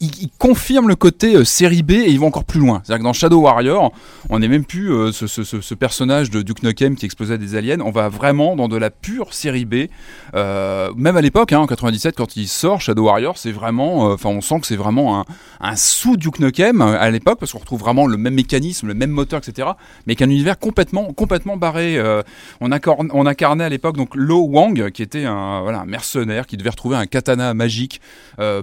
[0.00, 2.80] il, confirme le côté euh, série B et ils vont encore plus loin.
[2.84, 3.92] C'est-à-dire que dans Shadow Warrior,
[4.28, 7.80] on n'est même plus euh, ce, personnage de Duke Nukem qui explosait des aliens.
[7.80, 9.86] On va vraiment dans de la pure série B.
[10.34, 14.30] Euh, même à l'époque, hein, en 97, quand il sort Shadow Warrior, c'est vraiment, enfin,
[14.30, 15.24] on sent que c'est vraiment
[15.60, 19.10] un, sous Duke Nukem à l'époque parce qu'on retrouve vraiment le même mécanisme, le même
[19.10, 19.68] moteur, etc.
[20.06, 22.00] Mais qu'un univers complètement, complètement barré.
[22.60, 27.06] on, incarnait à l'époque donc Lo Wang, qui était un mercenaire qui devait retrouver un
[27.06, 28.00] katana magique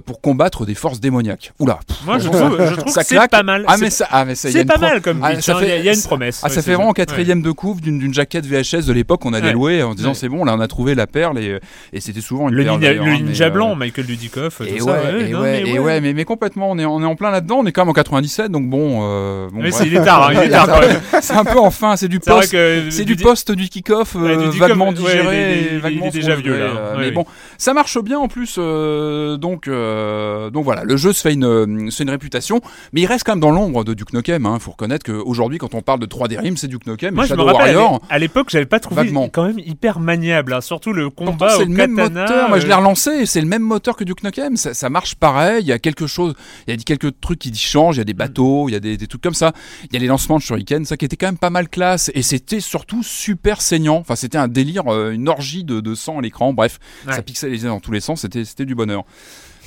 [0.04, 1.52] pour combattre des forces démoniaque.
[1.58, 1.78] Oula.
[1.86, 3.64] pff, Moi, je trouve, je trouve ça que c'est pas mal.
[3.66, 5.78] Ah C'est- mais ça, ah mais ça, c'est pas mal comme Ah, ça hein, fait-
[5.80, 6.40] il y a- une promesse.
[6.42, 6.94] Ah, ouais, ça fait vraiment vrai.
[6.94, 9.52] quatrième de couve d'une d'une jaquette VHS de l'époque qu'on allait Ouais.
[9.52, 11.58] louer en disant c'est bon là on a trouvé la perle et,
[11.92, 14.84] et c'était souvent une Le, perle, le hein, ninja euh, blanc, Michael Dudikoff, Et tout
[14.86, 15.00] ça.
[15.20, 17.58] et non, mais et ouais, mais, mais complètement, on est, on est en plein là-dedans,
[17.60, 20.28] on est quand même en 97, donc bon, euh, bon Mais c'est il est tard,
[20.28, 21.00] hein, il est tard quand même.
[21.20, 23.68] c'est un peu enfin, c'est du C'est vrai post, que c'est du Dudi- post du
[23.68, 26.64] kick-off, euh, vaguement digéré, vaguement déjà vieux, là.
[26.66, 27.24] euh, mais bon,
[27.56, 31.44] ça marche bien en plus, euh, donc, euh, donc voilà, le jeu se fait une,
[31.44, 32.60] euh, se fait une réputation,
[32.92, 34.46] mais il reste quand même dans l'ombre de Duke Nukem.
[34.46, 34.58] Hein.
[34.58, 37.34] Faut reconnaître qu'aujourd'hui, quand on parle de 3D Rim, c'est Duke Nukem, Moi, et je
[37.34, 38.02] me rappelle, à Warrior.
[38.08, 39.28] à l'époque, j'avais pas trouvé Vaguement.
[39.28, 42.48] quand même hyper maniable, hein, surtout le combat c'est le même moteur.
[42.48, 43.10] Moi, je l'ai euh, relancé.
[43.10, 44.56] et C'est le même moteur que Duke Nukem.
[44.56, 45.62] Ça, ça marche pareil.
[45.62, 46.34] Il y a quelque chose.
[46.66, 47.96] Il y a quelques trucs qui changent.
[47.96, 48.68] Il y a des bateaux.
[48.68, 49.52] Il y a des, des trucs comme ça.
[49.84, 50.84] Il y a les lancements de shuriken.
[50.84, 52.10] Ça qui était quand même pas mal classe.
[52.14, 53.96] Et c'était surtout super saignant.
[53.98, 56.52] Enfin, c'était un délire, euh, une orgie de, de sang à l'écran.
[56.52, 57.12] Bref, Ouais.
[57.14, 58.22] ça pixelisait dans tous les sens.
[58.22, 59.04] C'était du bonheur.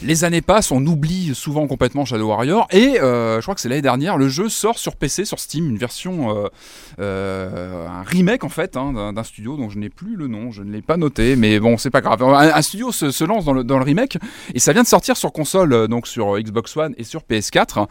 [0.03, 3.69] Les années passent, on oublie souvent complètement Shadow Warrior et euh, je crois que c'est
[3.69, 6.47] l'année dernière, le jeu sort sur PC, sur Steam, une version, euh,
[6.99, 10.63] euh, un remake en fait hein, d'un, studio dont je n'ai plus le nom, je
[10.63, 12.23] ne l'ai pas noté, mais bon c'est pas grave.
[12.23, 14.17] Un, studio se, lance dans le, remake
[14.55, 17.85] et ça vient de sortir sur console, donc sur Xbox One et sur PS4.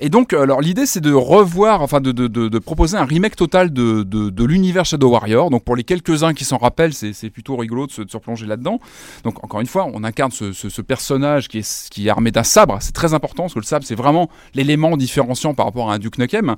[0.00, 4.84] Et donc alors l'idée c'est de revoir, enfin de, proposer un remake total de, l'univers
[4.84, 5.50] Shadow Warrior.
[5.50, 8.80] Donc pour les quelques-uns qui s'en rappellent, c'est, plutôt rigolo de se, replonger là-dedans.
[9.22, 11.48] Donc encore une fois, on incarne ce, ce personnage
[11.90, 12.78] qui est, armé d'un sabre.
[12.80, 15.98] C'est très important parce que le sabre c'est vraiment l'élément différenciant par rapport à un
[15.98, 16.56] Duke Nukem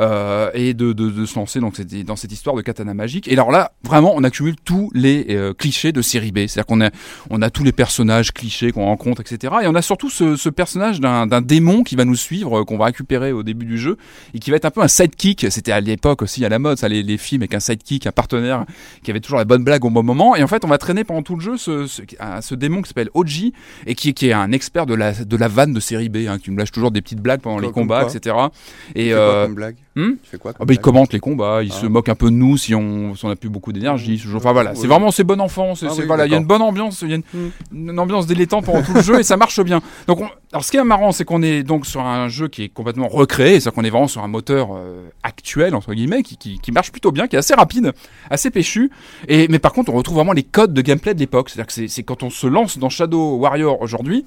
[0.00, 3.28] euh, et de, de, de se lancer donc dans cette histoire de katana magique.
[3.28, 6.46] Et alors là, vraiment, on accumule tous les euh, clichés de série B.
[6.46, 6.90] C'est-à-dire qu'on a,
[7.30, 9.54] on a tous les personnages clichés qu'on rencontre, etc.
[9.62, 12.86] Et on a surtout ce, ce personnage d'un, démon qui va nous suivre, qu'on va
[12.86, 13.98] récupérer au début du jeu
[14.34, 15.46] et qui va être un peu un sidekick.
[15.50, 18.12] C'était à l'époque aussi à la mode, ça, les, les films avec un sidekick, un
[18.12, 18.64] partenaire
[19.02, 20.36] qui avait toujours la bonne blague au bon moment.
[20.36, 23.10] Et en fait, on va traîner pendant tout le jeu ce, ce démon qui s'appelle
[23.14, 23.52] Oji
[23.86, 26.38] et qui, qui est un expert de la, de la vanne de série B, hein,
[26.38, 28.36] qui nous lâche toujours des petites blagues pendant Comme- les combats, quoi etc.
[28.94, 29.76] Et euh, blague?
[29.96, 31.80] Hmm Tu fais quoi ah bah, il commente les combats, il Ah.
[31.80, 34.18] se moque un peu de nous si on si on a plus beaucoup d'énergie.
[34.18, 34.36] genre.
[34.36, 35.74] Enfin voilà, c'est vraiment c'est bon enfant.
[35.74, 37.50] C'est Ah oui, voilà, il y a une bonne ambiance, il y a une, Hmm.
[37.90, 39.80] une ambiance délétante pendant tout le jeu et ça marche bien.
[40.06, 42.62] Donc on- alors ce qui est marrant, c'est qu'on est donc sur un jeu qui
[42.64, 46.36] est complètement recréé, c'est-à-dire qu'on est vraiment sur un moteur euh, actuel entre guillemets qui,
[46.36, 47.92] qui, qui marche plutôt bien, qui est assez rapide,
[48.30, 48.90] assez péchu.
[49.28, 51.48] Et mais par contre, on retrouve vraiment les codes de gameplay de l'époque.
[51.50, 54.24] C'est-à-dire que c'est- c'est quand on se lance dans Shadow Warrior aujourd'hui.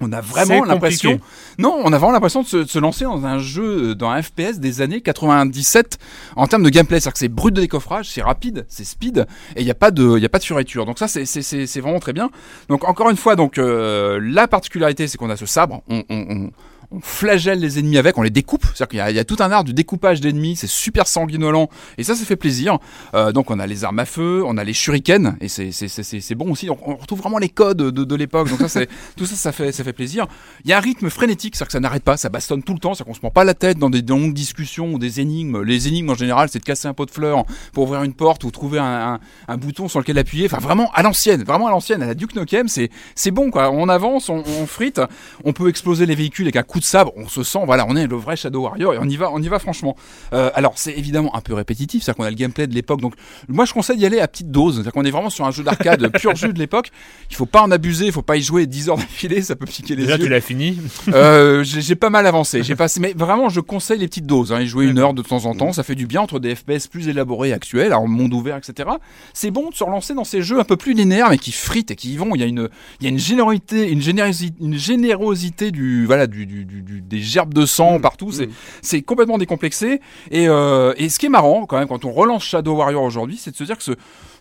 [0.00, 1.20] On a vraiment l'impression,
[1.58, 4.10] non, on a vraiment l'impression de se, de se lancer dans un jeu, euh, dans
[4.10, 5.98] un FPS des années 97
[6.36, 7.00] en termes de gameplay.
[7.00, 9.26] C'est-à-dire que c'est brut de décoffrage, c'est rapide, c'est speed,
[9.56, 10.86] et il n'y a pas de, il a pas de fioriture.
[10.86, 12.30] Donc ça, c'est, c'est, c'est, c'est vraiment très bien.
[12.68, 15.82] Donc encore une fois, donc euh, la particularité, c'est qu'on a ce sabre.
[15.88, 16.50] On, on, on,
[16.94, 18.64] on flagelle les ennemis avec, on les découpe.
[18.74, 22.14] C'est-à-dire qu'il y a, tout un art du découpage d'ennemis, c'est super sanguinolent, et ça,
[22.14, 22.78] ça fait plaisir.
[23.14, 26.52] Euh, donc on a les armes à feu, on a les shurikens, et c'est, bon
[26.52, 26.66] aussi.
[26.66, 28.48] Donc on retrouve vraiment les codes de, l'époque.
[28.48, 28.80] Donc ça,
[29.16, 30.26] tout ça, ça fait, ça fait plaisir.
[30.64, 32.78] Il y a un rythme frénétique, c'est-à-dire que ça n'arrête pas, ça bastonne tout le
[32.78, 35.62] temps, c'est-à-dire qu'on se prend pas la tête dans des longues discussions ou des énigmes.
[35.62, 38.44] Les énigmes en général, c'est de casser un pot de fleurs pour ouvrir une porte
[38.44, 39.18] ou trouver un,
[39.58, 40.46] bouton sur lequel appuyer.
[40.46, 43.70] Enfin, vraiment à l'ancienne, vraiment à l'ancienne, à la Duke Nukem, c'est bon quoi.
[43.70, 45.00] On avance, on, on frite,
[45.44, 47.96] on peut exploser les véhicules avec un coup de sabre, on se sent, voilà, on
[47.96, 49.96] est le vrai Shadow Warrior et on y va, on y va franchement.
[50.32, 53.14] Euh, alors c'est évidemment un peu répétitif, c'est-à-dire qu'on a le gameplay de l'époque, donc
[53.48, 55.64] moi je conseille d'y aller à petite dose, c'est-à-dire qu'on est vraiment sur un jeu
[55.64, 56.90] d'arcade pur jus de l'époque.
[57.30, 59.66] Il faut pas en abuser, il faut pas y jouer 10 heures d'affilée, ça peut
[59.66, 60.24] piquer les Déjà, yeux.
[60.24, 60.78] tu l'as fini.
[61.08, 62.62] Euh, j'ai pas mal avancé.
[62.62, 64.52] J'ai passé, mais vraiment, je conseille les petites doses.
[64.52, 66.54] Hein, y jouer une heure de temps en temps, ça fait du bien entre des
[66.54, 68.90] FPS plus élaborés actuels, alors monde ouvert, etc.
[69.32, 71.90] C'est bon de se relancer dans ces jeux un peu plus linéaires, mais qui fritent
[71.90, 72.34] et qui y vont.
[72.34, 72.68] Il y a une,
[73.00, 77.00] il y a une générosité, une générosité, une générosité du, voilà, du, du, du- du-
[77.00, 78.32] des gerbes de sang partout.
[78.32, 78.48] C'est,
[78.82, 80.00] c'est complètement décomplexé.
[80.30, 83.36] Et, euh, et ce qui est marrant, quand même, quand on relance Shadow Warrior aujourd'hui,
[83.36, 83.92] c'est de se dire que ce,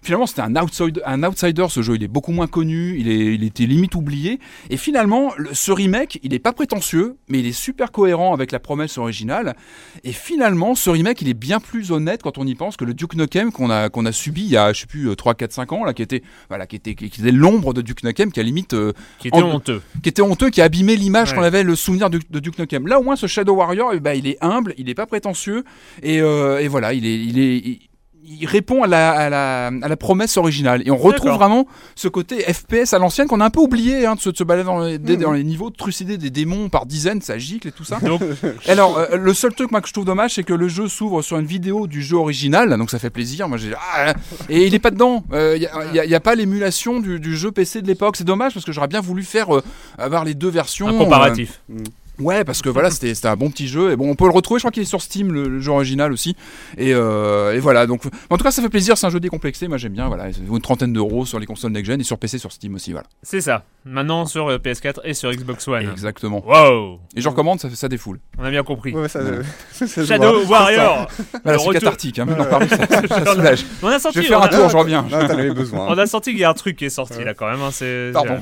[0.04, 1.66] finalement, c'était un outsider, un outsider.
[1.70, 4.39] Ce jeu, il est beaucoup moins connu, il est, il était limite oublié.
[4.70, 8.52] Et finalement, le- ce remake, il est pas prétentieux, mais il est super cohérent avec
[8.52, 9.56] la promesse originale.
[10.04, 12.94] Et finalement, ce remake, il est bien plus honnête quand on y pense que le
[12.94, 15.52] Duke Nukem qu'on a, qu'on a subi il y a, je sais plus, 3, 4,
[15.52, 18.39] 5 ans, là, qui était, voilà, qui était, qui était l'ombre de Duke Nukem, qui
[18.39, 19.82] a limite, euh, Qui était En- honteux.
[20.02, 21.38] qui était honteux, qui a abîmé l'image Ouais.
[21.38, 22.88] qu'on avait, le souvenir de, de Duke Nukem.
[22.88, 25.63] Là, au moins, ce Shadow Warrior, eh ben, il est humble, il est pas prétentieux,
[26.02, 27.80] et, euh, et voilà, il est, il est, il,
[28.25, 30.81] il répond à la, à la, à la promesse originale.
[30.86, 34.15] Et on retrouve vraiment ce côté FPS à l'ancienne qu'on a un peu oublié, hein,
[34.15, 36.69] de se, de se balader dans les, des- dans les niveaux, de trucider des démons
[36.69, 37.99] par dizaines, ça gicle et tout ça.
[37.99, 38.21] Donc,
[38.67, 41.21] Alors, euh, le seul truc moi, que je trouve dommage, c'est que le jeu s'ouvre
[41.21, 43.47] sur une vidéo du jeu original, donc ça fait plaisir.
[43.49, 43.57] Moi,
[43.95, 44.13] ah,
[44.49, 45.23] et il est pas dedans.
[45.33, 48.15] Il n'y a, pas l'émulation du, du jeu PC de l'époque.
[48.17, 49.62] C'est dommage parce que j'aurais bien voulu faire euh,
[49.97, 50.88] avoir les deux versions.
[50.88, 51.62] un comparatif.
[51.71, 51.79] Euh,
[52.19, 53.91] Ouais, parce que voilà, c'était c'était un bon petit jeu.
[53.91, 54.60] Et bon, on peut le retrouver.
[54.60, 56.36] Je crois qu'il est sur Steam, le, le jeu original aussi.
[56.78, 57.88] Et, euh, et voilà.
[57.88, 58.97] Donc, en tout cas, ça fait plaisir.
[58.97, 59.67] C'est un jeu décomplexé.
[59.67, 60.08] Moi, j'aime bien.
[60.08, 62.52] Voilà, ça vaut une trentaine d'euros sur les consoles next gen et sur PC, sur
[62.52, 62.91] Steam aussi.
[62.91, 63.08] Voilà.
[63.23, 63.63] C'est ça.
[63.86, 65.89] Maintenant sur euh, PS4 et sur Xbox One.
[65.91, 66.43] Exactement.
[66.47, 68.19] Wow Et je recommande, ça, ça défoule.
[68.38, 68.93] On a bien compris.
[68.93, 69.19] Ouais, ça,
[69.71, 70.60] ça se Shadow voit.
[70.60, 71.08] Warrior
[71.43, 72.19] Voilà, Le c'est retour- cathartique.
[72.19, 73.65] Hein, maintenant, parler, ça, ça soulage.
[73.82, 75.02] On a senti, Je vais faire on un tour, je reviens.
[75.10, 75.88] Non, avais besoin.
[75.89, 77.62] On a senti qu'il y a un truc qui est sorti là quand même.
[77.62, 78.38] hein, c'est- Pardon.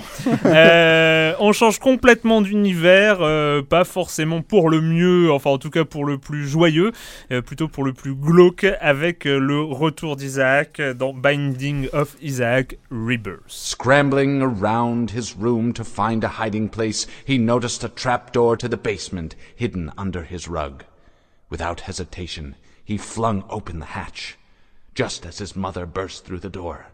[0.45, 5.85] Euh, on change complètement d'univers, euh, pas forcément pour le mieux, enfin en tout cas
[5.85, 6.91] pour le plus joyeux,
[7.31, 12.77] euh, plutôt pour le plus glauque, avec euh, le retour d'Isaac dans Binding of Isaac
[12.89, 13.41] Rebirth.
[13.47, 18.77] Scrambling around his room to find a hiding place, he noticed a trapdoor to the
[18.77, 20.83] basement hidden under his rug.
[21.49, 24.37] Without hesitation, he flung open the hatch,
[24.95, 26.87] just as his mother burst through the door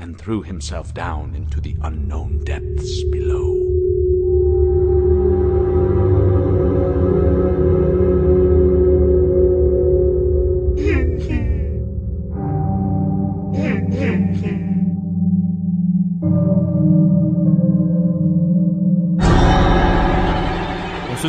[0.00, 3.59] and threw himself down into the unknown depths below.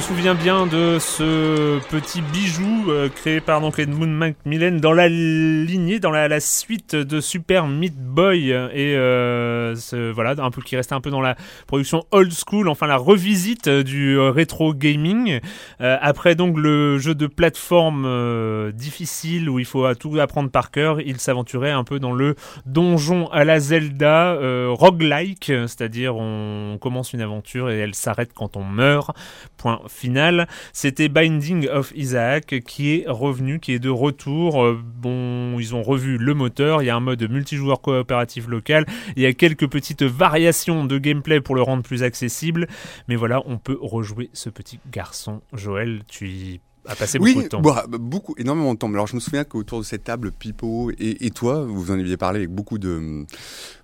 [0.01, 5.99] Souvient bien de ce petit bijou euh, créé par donc Edmund Macmillan dans la lignée,
[5.99, 9.75] dans la, suite de Super Meat Boy et euh,
[10.15, 11.35] voilà un peu qui restait un peu dans la
[11.67, 15.39] production old school, enfin la revisite du euh, rétro gaming.
[15.79, 21.19] Après donc le jeu de plateforme difficile où il faut tout apprendre par cœur, il
[21.19, 22.35] s'aventurait un peu dans le
[22.65, 24.37] donjon à la Zelda
[24.69, 29.15] roguelike, c'est-à-dire on commence une aventure et elle s'arrête quand on meurt.
[29.57, 30.47] Point final.
[30.73, 34.63] C'était Binding of Isaac qui est revenu, qui est de retour.
[34.63, 36.81] Euh, bon, ils ont revu le moteur.
[36.81, 38.85] Il y a un mode multijoueur coopératif local.
[39.15, 42.67] Il y a quelques petites variations de gameplay pour le rendre plus accessible.
[43.07, 45.41] Mais voilà, on peut rejouer ce petit garçon.
[45.53, 47.61] Joël, tu y as passé Oui, beaucoup de temps.
[47.61, 48.89] bah, beaucoup, énormément de temps.
[48.91, 52.17] Alors je me souviens qu'autour de cette table, Pipo et, et toi, vous en aviez
[52.17, 53.25] parlé avec beaucoup de,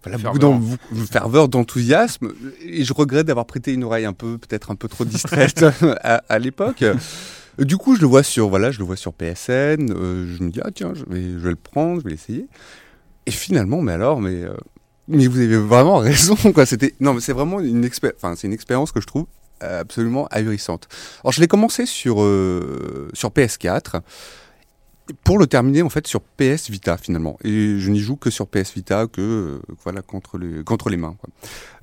[0.04, 0.40] voilà, Ferveur.
[0.40, 2.32] d'en- de ferveur, d'enthousiasme.
[2.64, 5.64] Et je regrette d'avoir prêté une oreille un peu, peut-être un peu trop distraite
[6.04, 6.84] à, à l'époque.
[7.60, 9.92] Du coup, je le vois sur, voilà, je le vois sur PSN.
[9.92, 12.48] euh, je me dis ah tiens, je vais, je vais le prendre, je vais l'essayer.
[13.26, 14.54] Et finalement, mais alors, mais euh,
[15.08, 16.66] mais vous avez vraiment raison, quoi.
[16.66, 19.26] C'était non, mais c'est vraiment une expé- enfin, c'est une expérience que je trouve
[19.62, 20.88] absolument ahurissante.
[21.24, 24.02] Alors, je l'ai commencé sur euh, sur PS4
[25.24, 27.38] pour le terminer en fait sur PS Vita finalement.
[27.46, 30.98] Et je n'y joue que sur PS Vita que euh, voilà contre les contre les
[30.98, 31.16] mains.
[31.18, 31.30] Quoi.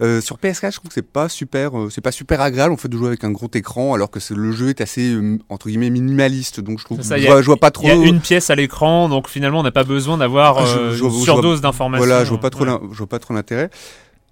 [0.02, 2.76] Euh, sur PS4, je trouve que c'est pas super, euh, c'est pas super agréable en
[2.76, 5.68] fait de jouer avec un gros écran alors que le jeu est assez euh, entre
[5.68, 6.60] guillemets minimaliste.
[6.60, 7.84] Donc je trouve, Ça, je, a- vois, je vois pas trop.
[7.84, 10.66] Il y a une pièce à l'écran, donc finalement on n'a pas besoin d'avoir Ah,
[10.76, 12.04] euh, une surdose d'informations.
[12.06, 12.70] Voilà, je vois pas trop, Ouais.
[12.70, 13.70] l'in- je vois pas trop l'intérêt.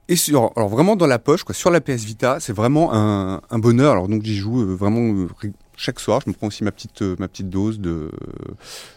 [0.09, 3.41] Et sur, alors vraiment dans la poche, quoi, sur la PS Vita, c'est vraiment un,
[3.51, 3.93] un bonheur.
[3.93, 5.29] Alors donc j'y joue euh, vraiment euh,
[5.77, 6.21] chaque soir.
[6.25, 8.11] Je me prends aussi ma petite, euh, ma petite dose de,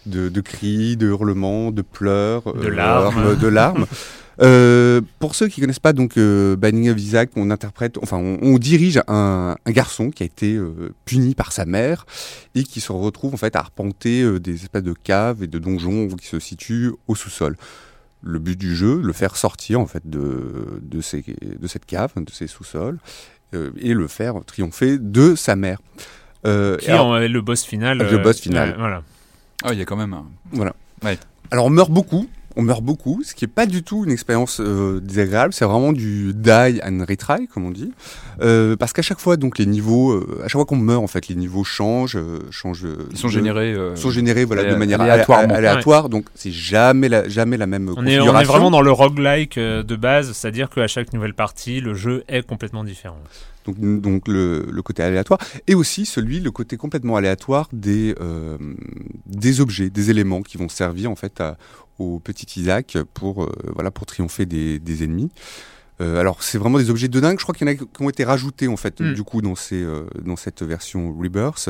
[0.06, 3.36] de, de cris, de hurlements, de pleurs, De larmes.
[3.40, 3.86] de larmes.
[4.42, 8.38] Euh, pour ceux qui connaissent pas donc euh, Binding of Isaac, on interprète, enfin on,
[8.42, 12.06] on dirige un, un garçon qui a été euh, puni par sa mère
[12.54, 16.10] et qui se retrouve en fait à arpenter des espèces de caves et de donjons
[16.10, 17.56] qui se situent au sous-sol
[18.26, 22.48] le but du jeu, le faire sortir en fait de, de, cette cave, de ces
[22.48, 22.98] sous-sols,
[23.54, 25.80] euh, et le faire triompher de sa mère.
[26.46, 28.00] Euh, Qui est le boss final.
[28.00, 28.72] Le euh, boss final.
[28.72, 29.04] ouais, voilà.
[29.64, 30.26] Ah, il y a quand même un.
[30.52, 30.76] voilà.
[31.04, 31.18] Ouais.
[31.52, 34.60] Alors on meurt beaucoup, on meurt beaucoup, ce qui est pas du tout une expérience
[34.62, 37.92] euh, désagréable, c'est vraiment du die and retry comme on dit,
[38.42, 41.08] Euh, parce qu'à chaque fois donc les niveaux, euh, à chaque fois qu'on meurt en
[41.08, 42.86] fait les niveaux changent, euh, changent.
[43.12, 43.74] Ils sont de- générés.
[43.74, 45.54] euh, sont générés voilà de manière aléatoirement.
[45.54, 48.34] alé- aléatoire, donc c'est jamais la jamais la même On est, configuration.
[48.34, 51.94] on est vraiment dans le roguelike euh, de base, c'est-à-dire qu'à chaque nouvelle partie, le
[51.94, 53.18] jeu est complètement différent.
[53.66, 58.58] donc, donc le, le côté aléatoire, et aussi celui, le côté complètement aléatoire des, euh,
[59.26, 61.58] des objets, des éléments qui vont servir en fait à-
[62.00, 65.32] au petit Isaac pour, euh, voilà, pour triompher des, des ennemis.
[66.02, 67.38] Euh, alors c'est vraiment des objets de dingue.
[67.40, 69.14] Je crois qu'il y en a qui ont été rajoutés en fait Mm.
[69.14, 71.70] du coup dans ces euh, dans cette version Rebirth.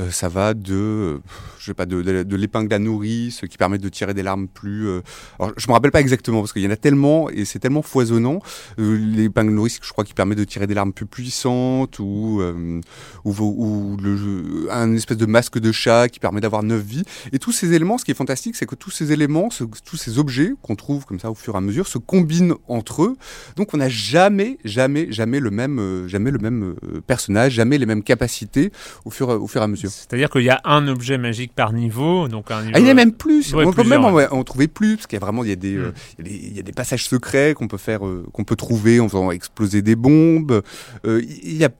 [0.00, 1.20] Euh, ça va de
[1.58, 4.48] je sais pas de, de, de l'épingle à nourrice qui permet de tirer des larmes
[4.48, 4.88] plus.
[4.88, 5.00] euh,
[5.38, 7.82] alors je me rappelle pas exactement parce qu'il y en a tellement et c'est tellement
[7.82, 8.40] foisonnant.
[8.78, 12.80] Euh, l'épingle nourrice je crois qui permet de tirer des larmes plus puissantes ou euh,
[13.24, 17.04] ou, ou le un espèce de masque de chat qui permet d'avoir neuf vies.
[17.32, 19.96] Et tous ces éléments, ce qui est fantastique, c'est que tous ces éléments, ce- tous
[19.96, 23.16] ces objets qu'on trouve comme ça au fur et à mesure, se combinent entre eux.
[23.56, 27.78] Donc on n'a jamais, jamais, jamais le même, euh, jamais le même euh, personnage, jamais
[27.78, 28.72] les mêmes capacités
[29.04, 29.90] au fur, et- au fur et à mesure.
[29.90, 32.72] C'est-à-dire qu'il y a un objet magique par niveau, donc un niveau.
[32.74, 33.52] Ah, il y en a même plus.
[33.54, 35.56] Ouais, on peut même en, trouver plus parce qu'il y a vraiment il y a
[35.56, 35.80] des, Mm.
[35.80, 38.24] euh, il y a des, il y a des passages secrets qu'on peut faire, euh,
[38.32, 40.62] qu'on peut trouver en faisant exploser des bombes.
[41.06, 41.70] Euh, il y a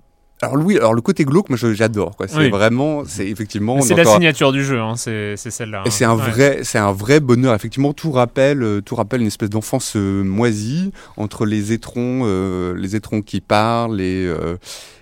[0.42, 2.12] Alors oui, alors le côté glauque, moi j'adore.
[2.26, 2.48] C'est Oui.
[2.50, 3.80] vraiment, c'est effectivement.
[3.82, 5.82] C'est la signature du jeu, hein, c'est c'est celle-là.
[5.84, 5.90] Et hein.
[5.90, 6.30] c'est un Ouais.
[6.30, 7.54] vrai, c'est un vrai bonheur.
[7.54, 12.74] Effectivement, tout rappelle, euh, tout rappelle une espèce d'enfance euh, moisie entre les étrons, euh,
[12.74, 14.56] les étrons qui parlent, les euh,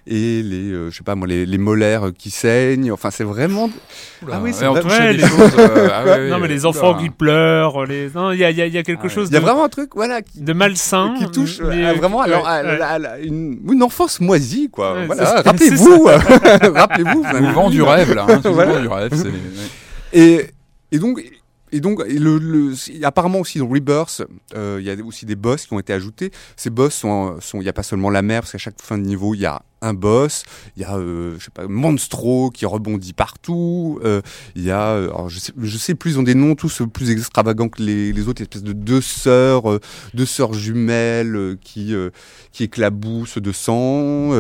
[0.09, 2.91] et les, euh, je sais pas moi, les, les molaires qui saignent.
[2.91, 3.71] Enfin, c'est vraiment.
[4.33, 5.53] Ah oui, c'est vrai- ouais, des les- choses.
[5.59, 6.71] euh, ah ouais, Non, mais les oula.
[6.71, 8.11] enfants qui pleurent, les...
[8.15, 9.09] non, il y a, il y a- il y a quelque Ah ouais.
[9.11, 11.15] chose Il y a de, vraiment un truc, voilà, qui, de malsain.
[11.19, 14.69] qui touche euh, mais- à vraiment à, ouais, la- à à une, une enfance moisie,
[14.71, 14.95] quoi.
[14.95, 16.05] Ouais, voilà, c'est- rappelez-vous,
[16.75, 17.23] rappelez-vous.
[17.23, 17.91] vous Vous vend du là.
[17.93, 18.27] rêve là.
[18.29, 18.81] Hein, Voilà.
[18.81, 19.13] du rêve.
[20.13, 20.47] Et,
[20.91, 21.23] et donc,
[21.73, 24.23] et donc et le, le- apparemment aussi dans Rebirth,
[24.55, 26.31] euh, il y a aussi des boss qui ont été ajoutés.
[26.57, 28.99] Ces boss sont, sont, il n'y a pas seulement la mer, parce qu'à chaque fin
[28.99, 30.43] de niveau, il y a un boss.
[30.77, 34.01] Il y a, euh, je sais pas, Monstro qui rebondit partout.
[34.05, 34.21] Euh,
[34.57, 36.83] il y a, euh, alors je sais, je sais plus, ils ont des noms tous
[36.93, 39.65] plus extravagants que les, les autres, espèce de deux sœurs,
[40.15, 41.95] deux sœurs jumelles qui,
[42.53, 44.33] qui éclaboussent de sang.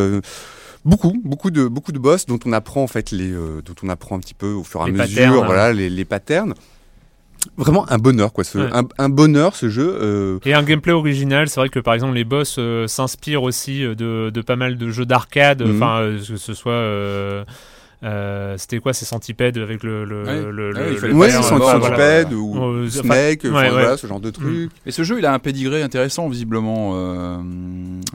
[0.85, 3.89] Beaucoup, beaucoup de, beaucoup de boss dont on apprend en fait les, euh, dont on
[3.89, 5.45] apprend un petit peu au fur et à mesure, patterns.
[5.47, 6.55] voilà, les, les patterns.
[7.57, 8.45] Vraiment un bonheur, quoi.
[8.45, 8.69] Ce, Ouais.
[8.73, 9.97] un, un bonheur, ce jeu.
[10.01, 13.85] euh, Et un gameplay original, c'est vrai que par exemple les boss euh, s'inspirent aussi
[13.85, 15.77] euh, de, de pas mal de jeux d'arcade, Mhm.
[15.77, 16.73] enfin que ce soit
[18.05, 20.43] euh, c'était quoi ces centipèdes avec le le, Ouais.
[20.53, 21.43] le, Ah oui, le- Ouais, c'est euh.
[21.43, 23.71] Centipede ou Euh, Snake, enfin, ouais, ouais.
[23.71, 24.71] voilà, ce genre de trucs.
[24.87, 26.93] Et ce jeu, il a un pédigré intéressant, visiblement.
[26.95, 27.39] euh,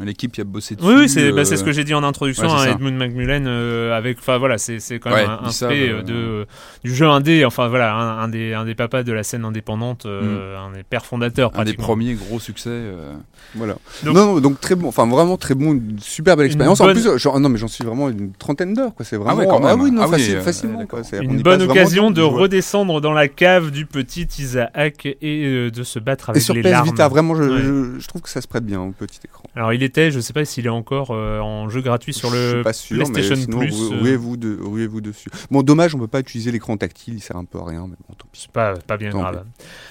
[0.04, 0.88] L'équipe qui a bossé dessus.
[0.88, 2.72] Oui, oui, c'est bah, c'est ce que j'ai dit en introduction, hein, ça.
[2.72, 5.68] Edmund Macmillan, euh, avec, enfin voilà, c'est c'est quand même Ouais, un,
[6.00, 6.46] un de
[6.84, 10.06] du jeu indé, enfin voilà, un, un des un des papas de la scène indépendante,
[10.06, 11.60] euh, un des pères fondateurs Mm.
[11.60, 12.70] un des premiers gros succès.
[12.72, 13.14] euh,
[13.56, 13.76] Voilà.
[14.04, 16.80] Donc- non, non, donc très bon, enfin vraiment très bon, une super belle expérience.
[16.80, 19.06] bonne- En plus, genre, non, mais j'en suis vraiment une trentaine d'heures, quoi.
[19.06, 19.38] C'est vraiment.
[19.40, 21.02] ouais, oui, non, Ah oui, faci- euh, facilement, quoi.
[21.22, 22.30] Une bonne occasion de jouer.
[22.42, 26.54] redescendre dans la cave du petit Isaac et euh, de se battre Et avec sur
[26.54, 26.86] les PS larmes.
[26.88, 27.62] Vita, vraiment, je, Ouais.
[27.62, 29.44] je, je trouve que ça se prête bien au petit écran.
[29.56, 32.36] Alors il était, je sais pas s'il est encore euh, en jeu gratuit sur je
[32.36, 33.90] le suis pas sûr, PlayStation mais sinon, Plus.
[34.02, 35.30] Ruez-vous de, ruez-vous dessus.
[35.52, 37.96] Bon, dommage, on peut pas utiliser l'écran tactile, il sert un peu à rien, mais
[38.08, 38.42] bon, tant pis.
[38.42, 39.44] C'est pas, pas bien Tant grave.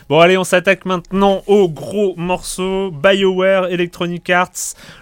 [0.09, 2.91] Bon, allez, on s'attaque maintenant au gros morceau.
[2.91, 4.51] BioWare, Electronic Arts,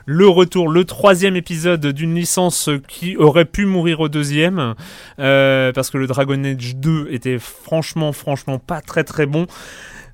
[0.06, 4.69] le retour, le troisième épisode d'une licence qui aurait pu mourir au deuxième,
[5.18, 9.46] euh, parce que le Dragon Age 2 était franchement, franchement pas très très bon.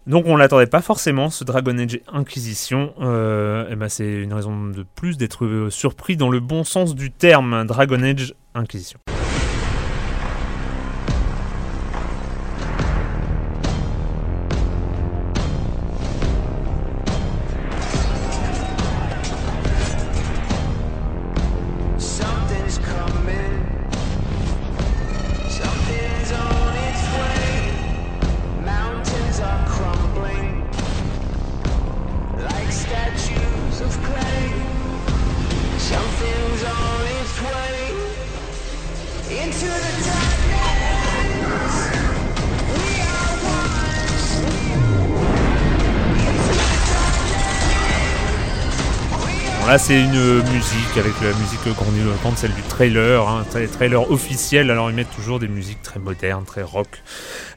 [0.07, 2.95] Donc on l'attendait pas forcément, ce Dragon Age Inquisition.
[3.01, 7.11] Euh, et ben c'est une raison de plus d'être surpris dans le bon sens du
[7.11, 9.01] terme, Dragon Age Inquisition.
[49.77, 54.11] Là, c'est une euh, musique avec la musique grandiloquente, celle du trailer, hein, tra- trailer
[54.11, 54.71] officiel.
[54.71, 57.03] Alors, ils mettent toujours des musiques très modernes, très rock.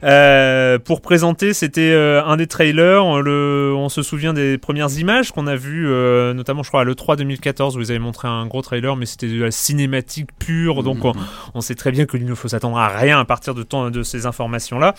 [0.04, 3.22] Euh, pour présenter, c'était euh, un des trailers.
[3.22, 6.84] Le, on se souvient des premières images qu'on a vues, euh, notamment, je crois, à
[6.84, 10.82] l'E3 2014, où ils avaient montré un gros trailer, mais c'était de la cinématique pure.
[10.82, 11.14] Donc, on,
[11.54, 14.02] on sait très bien qu'il ne faut s'attendre à rien à partir de, temps, de
[14.02, 14.94] ces informations-là.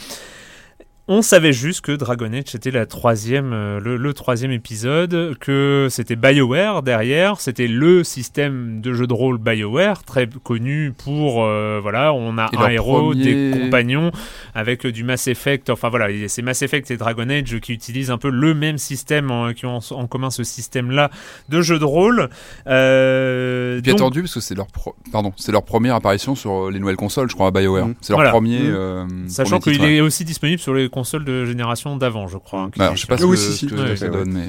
[1.07, 5.87] On savait juste que Dragon Age c'était la troisième, euh, le, le troisième épisode, que
[5.89, 11.79] c'était BioWare derrière, c'était le système de jeu de rôle BioWare, très connu pour, euh,
[11.81, 14.11] voilà, on a Et un héros, des compagnons,
[14.53, 18.11] avec euh, du Mass Effect, enfin voilà, c'est Mass Effect et Dragon Age qui utilisent
[18.11, 21.09] un peu le même système, en- qui ont en, commun ce système-là
[21.49, 22.29] de jeu de rôle.
[22.67, 26.35] Euh, Et puis donc- attendu parce que c'est leur pro- pardon, c'est leur première apparition
[26.35, 27.87] sur les nouvelles consoles, je crois à BioWare.
[27.87, 27.95] Mhm.
[28.01, 28.31] C'est leur Voilà.
[28.31, 28.59] premier.
[28.61, 32.61] Euh, Sachant qu'il est aussi disponible sur les consoles de génération d'avant, je crois.
[32.61, 34.47] hein, Bah, alors, je sais pas ce Oui, que, si, si, que ça donne, mais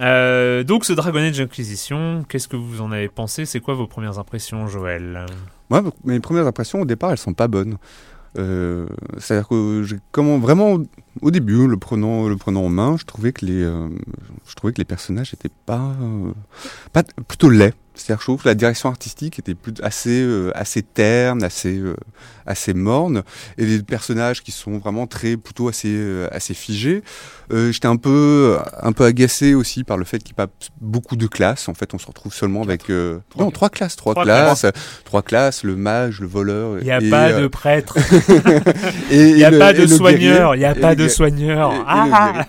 [0.00, 3.46] Euh, donc ce Dragon Age Inquisition, qu'est-ce que vous en avez pensé?
[3.46, 5.24] C'est quoi vos premières impressions, Joël?
[5.70, 7.76] Moi, mes premières impressions au départ, elles sont pas bonnes.
[8.36, 8.86] Euh,
[9.18, 10.78] C'est-à-dire que j'ai comment vraiment
[11.22, 13.88] au début, le prenant, le prenant en main, je trouvais que les, euh,
[14.48, 16.32] je trouvais que les personnages étaient pas, euh,
[16.92, 17.74] pas plutôt laids.
[17.94, 21.94] C'est-à-dire, je trouve que la direction artistique était plus, assez, euh, assez terne, assez, euh,
[22.44, 23.22] assez morne,
[23.56, 27.02] et les personnages qui sont vraiment très, plutôt assez, euh, assez figés.
[27.50, 31.14] J'étais un peu, un peu agacé aussi par le fait qu'il n'y ait pas beaucoup
[31.14, 31.68] de classes.
[31.68, 34.66] En fait, on se retrouve seulement avec, non, trois classes, trois, Trois classes,
[35.04, 36.78] trois classes, le mage, le voleur.
[36.78, 37.96] Il n'y a et, pas de prêtre,
[39.12, 41.70] il n'y a pas de soigneur, il n'y a pas de soigneur.
[41.70, 42.46] Le Ah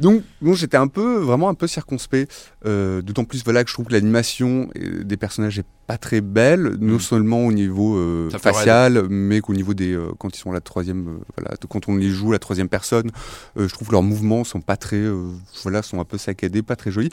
[0.00, 0.22] Donc,
[0.54, 2.32] j'étais un peu, vraiment un peu circonspect.
[2.64, 6.96] D'autant plus, voilà, que je trouve que l'animation des personnages est pas très belle, non
[6.96, 7.00] Mm.
[7.00, 11.08] seulement au niveau euh, facial, mais qu'au niveau des euh, quand ils sont la troisième,
[11.08, 13.10] euh, voilà, quand on les joue la troisième personne,
[13.58, 15.28] euh, je trouve que leurs mouvements sont pas très, euh,
[15.62, 17.10] voilà, sont un peu saccadés, pas très jolis.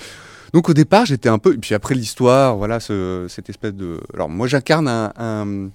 [0.54, 4.00] Donc au départ, j'étais un peu, et puis après l'histoire, voilà, ce- cette espèce de,
[4.14, 5.70] alors moi j'incarne un, un,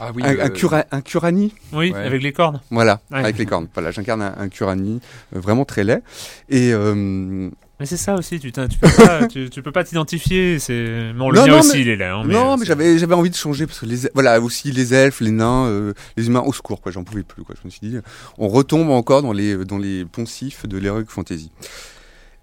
[0.00, 1.98] Ah oui, un, cura- un curani, Oui, Ouais.
[2.06, 2.60] avec les cornes.
[2.70, 3.18] voilà, Ouais.
[3.18, 3.66] avec les cornes.
[3.74, 5.00] Voilà, j'incarne un, un curani
[5.34, 6.02] euh, vraiment très laid.
[6.48, 7.50] Et euh,
[7.80, 10.58] Mais c'est ça aussi, tu, tu peux pas, tu, tu peux pas t'identifier.
[10.58, 12.16] C'est bon, le Non, mien non, aussi, mais- il est là.
[12.16, 14.94] hein, non, euh, mais j'avais j'avais envie de changer parce que les voilà aussi les
[14.94, 16.90] elfes, les nains, euh, les humains au secours quoi.
[16.90, 17.54] J'en pouvais plus quoi.
[17.60, 17.96] Je me suis dit,
[18.36, 21.52] on retombe encore dans les dans les poncifs de l'heroic fantasy.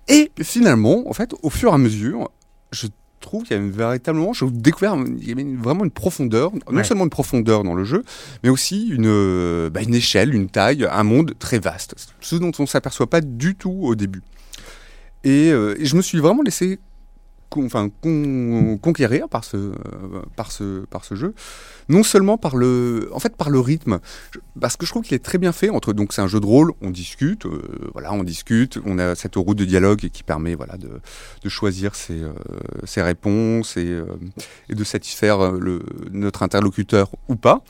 [0.08, 2.30] Et finalement, en fait, au fur et à mesure,
[2.72, 2.88] je
[3.20, 6.52] trouve qu'il y a une véritablement, j'ai découvert, il y avait une- vraiment une profondeur,
[6.70, 6.84] non Ouais.
[6.84, 8.04] seulement une profondeur dans le jeu,
[8.44, 12.52] mais aussi une, euh, bah, une échelle, une taille, un monde très vaste, ce dont
[12.60, 14.22] on s'aperçoit pas du tout au début.
[15.26, 16.80] Et, euh, et je me suis vraiment laissé
[17.58, 19.72] enfin, con- conquérir par ce, euh,
[20.36, 21.34] par, ce, par ce jeu,
[21.88, 24.00] non seulement par le, en fait, par le rythme,
[24.60, 25.70] parce que je trouve qu'il est très bien fait.
[25.70, 27.62] Entre donc c'est un jeu de rôle, on discute, euh,
[27.94, 31.00] voilà, on discute, on a cette route de dialogue qui permet voilà de,
[31.44, 32.22] de choisir ses,
[32.84, 34.02] ses réponses et,
[34.70, 37.64] et de satisfaire le, notre interlocuteur ou pas.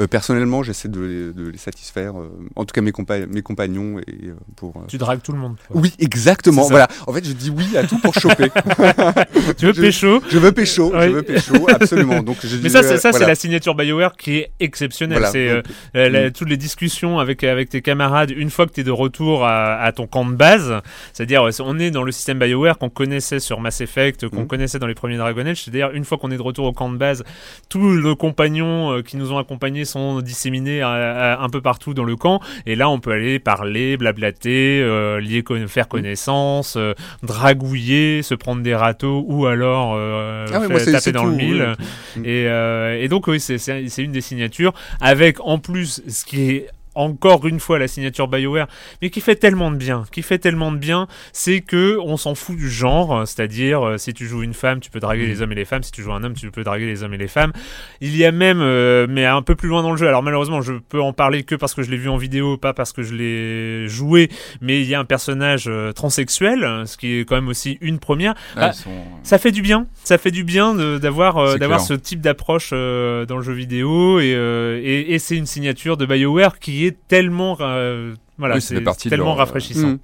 [0.00, 3.42] Euh, personnellement, j'essaie de, les- de les satisfaire, euh, en tout cas mes, compa- mes
[3.42, 4.74] compagnons et euh, pour.
[4.88, 5.56] Tu dragues tout le monde.
[5.68, 5.80] quoi.
[5.80, 6.62] Oui, exactement.
[6.68, 6.88] Voilà.
[7.06, 8.48] En fait, je dis oui à tout pour choper.
[9.58, 11.00] Tu veux Je- pécho Je veux pécho, Oui.
[11.04, 12.22] je veux pécho, absolument.
[12.22, 15.18] Donc, je mais dis, ça, c'est ça, c'est la signature BioWare qui est exceptionnelle.
[15.18, 15.62] Voilà.
[15.92, 19.44] C'est toutes les discussions avec avec tes camarades une fois que tu es de retour
[19.44, 20.74] à, à ton camp de base.
[21.12, 24.46] C'est-à-dire, on est dans le système BioWare qu'on connaissait sur Mass Effect, qu'on Mm.
[24.46, 25.62] connaissait dans les premiers Dragon Age.
[25.64, 27.24] C'est-à-dire, une fois qu'on est de retour au camp de base,
[27.68, 32.04] tous nos compagnons qui nous ont accompagnés sont disséminés à- à- un peu partout dans
[32.04, 32.40] le camp.
[32.66, 38.34] Et là, on peut aller parler, blablater, euh, lier, con- faire connaissance, euh, dragouiller, se
[38.34, 41.74] prendre des râteaux ou alors euh, Ah oui, moi, taper dans le mille.
[42.16, 42.22] oui.
[42.24, 46.66] Et, euh, et donc oui, c'est une des signatures, avec en plus ce qui est
[46.94, 48.66] encore une fois la signature BioWare,
[49.02, 52.34] mais qui fait tellement de bien, qui fait tellement de bien, c'est que on s'en
[52.34, 55.28] fout du genre, c'est-à-dire euh, si tu joues une femme, tu peux draguer Mm.
[55.28, 57.14] les hommes et les femmes, si tu joues un homme, tu peux draguer les hommes
[57.14, 57.52] et les femmes.
[58.00, 60.62] Il y a même, euh, mais un peu plus loin dans le jeu, alors malheureusement
[60.62, 63.02] je peux en parler que parce que je l'ai vu en vidéo, pas parce que
[63.02, 64.28] je l'ai joué,
[64.60, 67.98] mais il y a un personnage euh, transsexuel, ce qui est quand même aussi une
[67.98, 68.34] première.
[68.56, 68.90] Ah, Ah, sont-
[69.22, 73.26] ça fait du bien, ça fait du bien d'avoir euh, d'avoir ce type d'approche euh,
[73.26, 76.83] dans le jeu vidéo et, euh, et, et c'est une signature de BioWare qui est
[76.92, 78.74] tellement euh, voilà, Oui, c'est
[79.08, 79.88] tellement leur, euh, rafraîchissant.
[79.88, 79.98] Mm.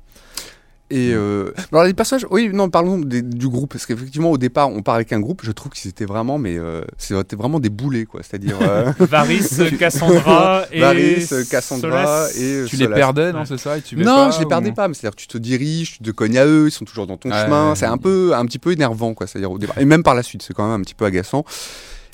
[0.92, 4.70] Et euh, alors les personnages, oui, non, parlons des- du groupe parce qu'effectivement au départ
[4.70, 7.68] on part avec un groupe, je trouve qu'ils étaient vraiment, mais euh, c'était vraiment des
[7.70, 9.46] boulets quoi, c'est-à-dire euh, Varys,
[9.78, 12.32] Cassandra et Varys, Cassandra Solas.
[12.36, 14.48] et euh, Tu les perdais, non, c'est ça et tu Non, pas, je les ou-
[14.48, 16.84] perdais pas, mais c'est-à-dire que tu te diriges, tu te cognes à eux, ils sont
[16.84, 19.52] toujours dans ton Ouais, chemin, ouais, c'est un peu, un petit peu énervant quoi, c'est-à-dire
[19.52, 21.44] au départ, et même par la suite, c'est quand même un petit peu agaçant.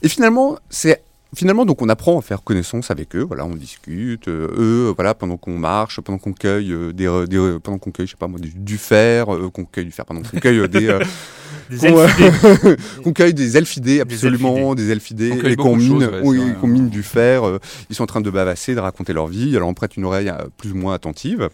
[0.02, 1.02] Et finalement, c'est
[1.36, 3.20] Finalement, donc, on apprend à faire connaissance avec eux.
[3.20, 4.26] Voilà, on discute.
[4.26, 7.90] euh, eux, voilà, pendant qu'on marche, pendant qu'on cueille euh, des, euh, des, pendant qu'on
[7.90, 10.40] cueille, je sais pas moi, du, du fer, euh, qu'on cueille du fer, pardon, qu'on
[10.40, 10.98] cueille des,
[11.70, 11.78] Des
[13.04, 17.42] qu'on, cueille des elfidés, absolument, des elfidés, et qu'on mine, ouais, oui, mine du fer.
[17.90, 19.54] ils sont en train de bavasser, de raconter leur vie.
[19.56, 21.50] Alors on prête une oreille plus ou moins attentive.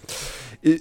[0.62, 0.80] Et,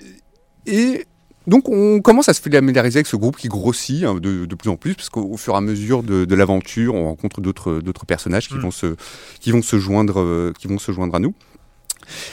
[0.68, 1.06] et
[1.52, 4.70] donc on commence à se familiariser avec ce groupe qui grossit hein, de, de plus
[4.72, 7.80] en plus, parce qu'au au fur et à mesure de, de l'aventure, on rencontre d'autres
[7.82, 8.62] d'autres personnages qui Mm.
[8.62, 8.96] vont se
[9.40, 11.34] qui vont se joindre euh, qui vont se joindre à nous.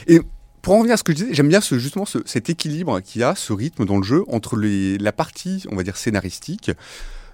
[0.07, 0.21] Et
[0.63, 3.01] pour en revenir à ce que je disais, j'aime bien ce, justement ce- cet équilibre
[3.01, 5.97] qu'il y a, ce rythme dans le jeu entre les, la partie, on va dire,
[5.97, 6.71] scénaristique,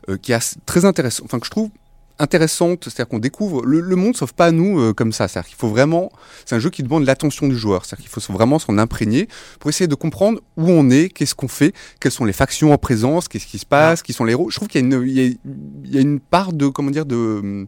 [0.08, 1.70] euh, qui est très intéressant, enfin que je trouve
[2.18, 5.28] intéressante, c'est-à-dire qu'on découvre le, le monde, sauf pas à nous euh, comme ça.
[5.28, 6.10] C'est-à-dire qu'il faut vraiment,
[6.44, 7.84] c'est un jeu qui demande l'attention du joueur.
[7.84, 11.48] C'est-à-dire qu'il faut vraiment s'en imprégner pour essayer de comprendre où on est, qu'est-ce qu'on
[11.48, 14.50] fait, quelles sont les factions en présence, qu'est-ce qui se passe, qui sont les héros.
[14.50, 15.38] Je trouve qu'il y a une, il y
[15.84, 17.66] y a une part de, comment dire, de,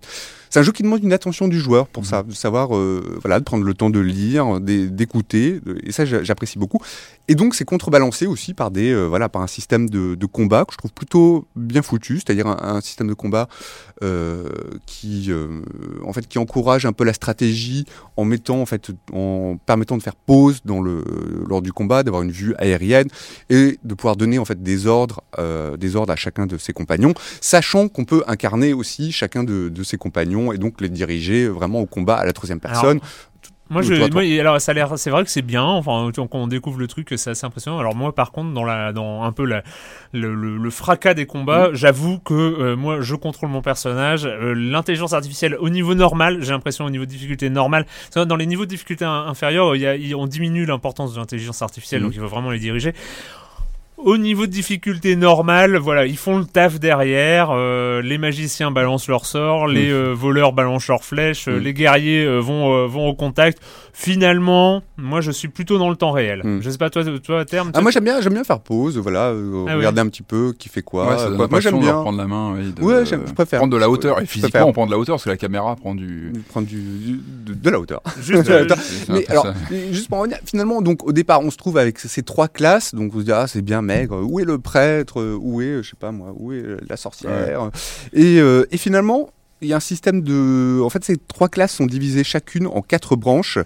[0.51, 3.39] c'est un jeu qui demande une attention du joueur pour ça, de savoir, euh, voilà,
[3.39, 6.79] de prendre le temps de lire, d'é- d'écouter, et ça j'a- j'apprécie beaucoup.
[7.29, 10.65] Et donc c'est contrebalancé aussi par des, euh, voilà, par un système de, de combat
[10.65, 13.49] que je trouve plutôt bien foutu, c'est-à-dire un, un système de combat
[14.03, 14.49] euh,
[14.87, 15.31] qui,
[16.05, 17.85] en fait, qui encourage un peu la stratégie
[18.17, 21.03] en mettant, en fait, en permettant de faire pause dans le,
[21.49, 23.09] lors du combat, d'avoir une vue aérienne
[23.51, 25.23] et de pouvoir donner en fait des ordres,
[25.79, 29.83] des ordres à chacun de ses compagnons, sachant qu'on peut incarner aussi chacun de, de
[29.83, 33.01] ses compagnons et donc les diriger vraiment au combat à la troisième Alors, personne.
[33.69, 34.23] Moi, je, toi, toi.
[34.23, 35.65] moi, alors ça a l'air, c'est vrai que c'est bien.
[35.65, 37.81] Enfin, quand on découvre le truc, c'est assez impressionnant.
[37.81, 39.65] Alors moi, par contre, dans la, dans un peu la,
[40.13, 41.27] le, le- le fracas des Mm.
[41.27, 44.25] combats, j'avoue que euh, moi, je contrôle mon personnage.
[44.25, 47.87] Euh, L'intelligence artificielle au niveau normal, j'ai l'impression au niveau de difficulté normal.
[48.11, 51.15] c'est vrai, Dans les niveaux de difficulté in- inférieurs, il y a, on diminue l'importance
[51.15, 52.07] de l'intelligence artificielle, Mhm.
[52.07, 52.93] donc il faut vraiment les diriger.
[53.99, 57.49] Au niveau de difficulté normale, voilà, ils font le taf derrière.
[57.51, 61.63] euh, les magiciens balancent leurs sorts, les euh, voleurs balancent leurs flèches, euh, Mm.
[61.63, 63.59] les guerriers euh, vont euh, vont au contact.
[63.95, 66.43] Finalement, moi, je suis plutôt dans le temps réel.
[66.45, 66.61] Mm.
[66.61, 67.71] Je sais pas toi, toi à terme.
[67.73, 69.77] Ah, moi j'aime bien, j'aime bien faire pause, voilà, euh, Ah oui.
[69.79, 71.09] regarder un petit peu qui fait quoi.
[71.09, 71.49] Ouais, ça donne quoi.
[71.51, 72.55] Moi j'aime bien prendre la main.
[72.55, 73.61] oui, de- Ouais, j'aime- je préfère.
[73.61, 74.21] Prendre de la hauteur.
[74.21, 74.69] Et physiquement, préfère.
[74.69, 76.35] on prend de la hauteur parce que la caméra prend du.
[76.51, 78.03] prendre du, du- de, de la hauteur.
[78.21, 78.53] Juste, C'est
[79.11, 79.55] un Mais peu alors, ça.
[79.91, 82.95] juste pour en revenir, finalement, donc au départ, on se trouve avec ces trois classes,
[82.95, 84.21] donc on se dit ah c'est bien maigre.
[84.23, 87.71] Où est le prêtre Où est, je sais pas moi, où est la sorcière
[88.13, 89.31] Et, euh, et finalement,
[89.63, 92.83] il y a un système de, en fait, ces trois classes sont divisées chacune en
[92.83, 93.59] quatre branches.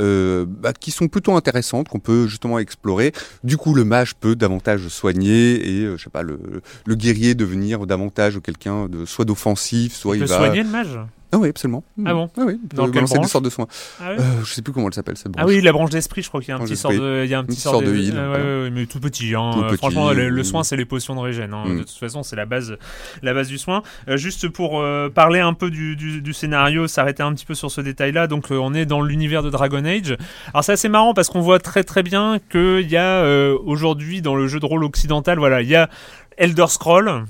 [0.00, 3.10] euh, bah, qui sont plutôt intéressantes, qu'on peut justement explorer.
[3.42, 6.38] Du coup, le mage peut davantage soigner et, euh, je sais pas, le,
[6.86, 10.36] le guerrier devenir davantage quelqu'un de soit d'offensif, soit il il, peut va.
[10.38, 10.98] soigner le mage?
[11.30, 11.84] Ah oui, absolument.
[12.06, 13.66] Ah bon Ah oui, Dans quelle balancer des branche de soins.
[14.00, 15.44] Ah, ouais Euh, je sais plus comment elle s'appelle cette branche.
[15.44, 17.30] Ah oui, la branche d'esprit, je crois qu'il y a un petit sort de, il
[17.30, 18.30] y a un petit sort de ouais, voilà.
[18.30, 19.34] ouais, ouais, mais tout petit.
[19.34, 19.50] Hein.
[19.52, 21.52] Tout Euh, petit, Franchement, le, le soin, c'est les potions de régène.
[21.52, 21.64] hein.
[21.66, 21.74] Mm.
[21.80, 22.76] De toute façon, c'est la base,
[23.22, 23.82] la base du soin.
[24.08, 27.54] Euh, juste pour euh, parler un peu du, du, du scénario, s'arrêter un petit peu
[27.54, 28.26] sur ce détail-là.
[28.26, 30.16] Donc, euh, on est dans l'univers de Dragon Age.
[30.54, 34.22] Alors, c'est assez marrant parce qu'on voit très très bien qu'il y a euh, aujourd'hui
[34.22, 35.90] dans le jeu de rôle occidental, voilà, il y a
[36.38, 37.24] Elder Scroll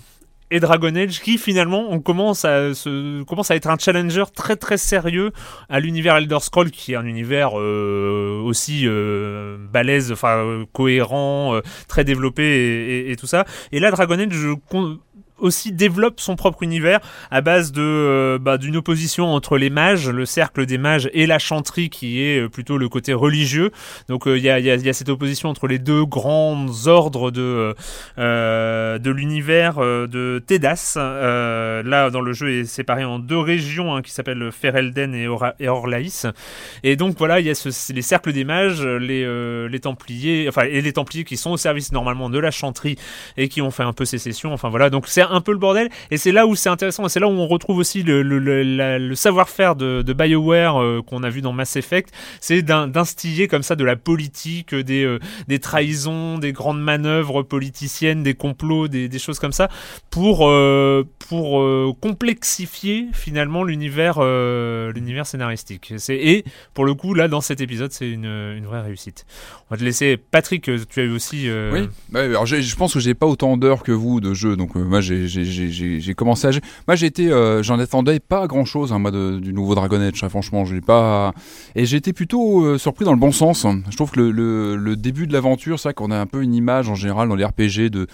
[0.50, 4.56] et Dragon Age qui finalement on commence à se commence à être un challenger très
[4.56, 5.32] très sérieux
[5.68, 11.60] à l'univers Elder Scroll qui est un univers euh, aussi euh, balèze enfin cohérent euh,
[11.88, 13.44] très développé et, et- et tout ça.
[13.72, 14.46] Et là Dragon Age
[15.38, 20.08] aussi développe son propre univers à base de euh, bah, d'une opposition entre les mages,
[20.08, 23.70] le cercle des mages et la chanterie qui est euh, plutôt le côté religieux.
[24.08, 26.66] Donc euh, il y, a, y a- y a cette opposition entre les deux grands
[26.86, 27.74] ordres de
[28.18, 30.94] euh, de l'univers de Tedas.
[30.96, 35.54] Là dans le jeu est séparé en deux régions hein, qui s'appellent Ferelden et, Ora-
[35.60, 36.26] et Orlaïs.
[36.82, 40.62] Et donc voilà il y a ce- les cercles des mages, les les Templiers, enfin
[40.62, 42.96] et les Templiers qui sont au service normalement de la chanterie
[43.36, 44.52] et qui ont fait un peu sécession.
[44.52, 45.88] Enfin voilà, donc c'est un peu le bordel.
[46.10, 47.08] Et c'est là où c'est intéressant.
[47.08, 51.40] C'est là où on retrouve aussi le, savoir-faire de, de Bioware euh, qu'on a vu
[51.40, 52.12] dans Mass Effect.
[52.40, 55.18] C'est d'in- d'instiller comme ça de la politique, des, euh,
[55.48, 59.68] des trahisons, des grandes manœuvres politiciennes, des complots, des, choses comme ça,
[60.10, 61.62] pour euh, pour
[62.00, 64.18] complexifier finalement l'univers
[65.24, 65.92] scénaristique.
[66.08, 69.26] Et pour le coup là dans cet épisode c'est une, vraie réussite.
[69.70, 71.48] On va te laisser Patrick, tu as eu aussi.
[71.48, 74.74] euh, Oui, alors je pense que j'ai pas autant d'heures que vous de jeu, donc
[74.74, 76.50] moi j'ai- j'ai commencé à.
[76.86, 80.22] Moi j'ai été, euh, j'en attendais pas grand chose, moi de- du nouveau Dragon Age.
[80.22, 81.32] hein, franchement, j'ai pas.
[81.74, 83.66] Et j'ai été plutôt euh, surpris dans le bon sens.
[83.90, 86.42] Je trouve que le, le, le début de l'aventure, c'est vrai qu'on a un peu
[86.42, 88.06] une image en général dans les RPG de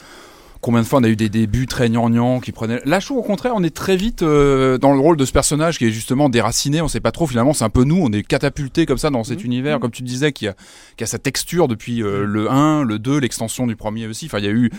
[0.61, 2.81] combien de fois on a eu des débuts très gnangnans qui prenaient.
[2.87, 5.33] Là, je trouve au contraire, on est très vite euh, dans le rôle de ce
[5.33, 6.81] personnage qui est justement déraciné.
[6.81, 7.99] On sait pas trop finalement, c'est un peu nous.
[8.03, 10.55] On est catapulté comme ça dans cet univers, comme tu disais, qui a,
[10.97, 14.25] qui a sa texture depuis euh, le 1, le 2, l'extension du premier aussi.
[14.25, 14.71] Enfin, il y a eu.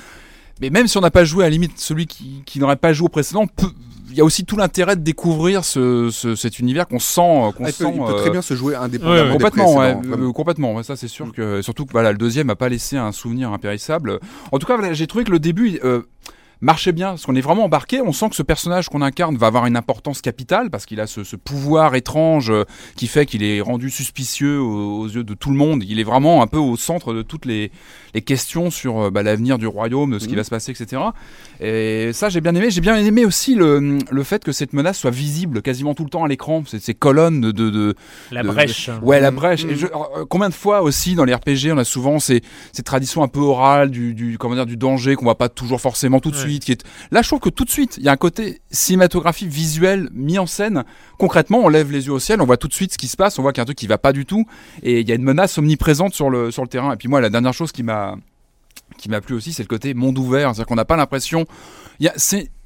[0.62, 2.94] Mais même si on n'a pas joué à la limite, celui qui, qui n'aurait pas
[2.94, 3.72] joué au précédent, peut-
[4.10, 7.52] il y a aussi tout l'intérêt de découvrir ce, ce- cet univers qu'on sent, euh,
[7.52, 9.18] qu'on Ah, il, peut, peut euh, très bien se jouer indépendamment.
[9.18, 9.26] ouais.
[9.26, 10.84] des Complètement, ouais, euh, complètement.
[10.84, 14.20] ça, c'est sûr que surtout que voilà, le deuxième n'a pas laissé un souvenir impérissable.
[14.54, 16.04] En tout cas, voilà, j'ai trouvé que le début euh,
[16.62, 18.00] marchait bien parce qu'on est vraiment embarqué.
[18.02, 21.08] On sent que ce personnage qu'on incarne va avoir une importance capitale parce qu'il a
[21.08, 22.54] ce, ce pouvoir étrange
[22.96, 25.84] qui fait qu'il est rendu suspicieux aux, aux yeux de tout le monde.
[25.86, 27.70] Il est vraiment un peu au centre de toutes les,
[28.16, 30.38] les questions sur euh, bah, l'avenir du royaume, de ce qui Mhm.
[30.38, 31.02] va se passer, etc.
[31.62, 32.70] Et ça, j'ai bien aimé.
[32.72, 36.10] J'ai bien aimé aussi le, le fait que cette menace soit visible quasiment tout le
[36.10, 36.64] temps à l'écran.
[36.66, 37.96] Ces, colonnes de, de, de,
[38.32, 38.90] La de- brèche.
[39.02, 39.36] Ouais, la Mm.
[39.36, 39.66] brèche.
[39.66, 42.42] Et je- euh, combien de fois aussi dans les RPG, on a souvent ces,
[42.72, 45.82] ces traditions un peu orales du, du comment dire du danger qu'on voit pas toujours
[45.82, 46.42] forcément tout de Ouais.
[46.42, 46.64] suite.
[46.66, 46.84] Qui est...
[47.12, 50.40] Là, je trouve que tout de suite, il y a un côté cinématographie visuel mis
[50.40, 50.84] en scène.
[51.18, 53.18] Concrètement, on lève les yeux au ciel, on voit tout de suite ce qui se
[53.18, 54.46] passe, on voit qu'il y a un truc qui va pas du tout,
[54.84, 56.94] et il y a une menace omniprésente sur le sur le terrain.
[56.94, 58.05] Et puis moi, la dernière chose qui m'a
[58.98, 60.50] qui m'a plu aussi, c'est le côté monde ouvert.
[60.50, 61.46] C'est-à-dire qu'on n'a pas l'impression.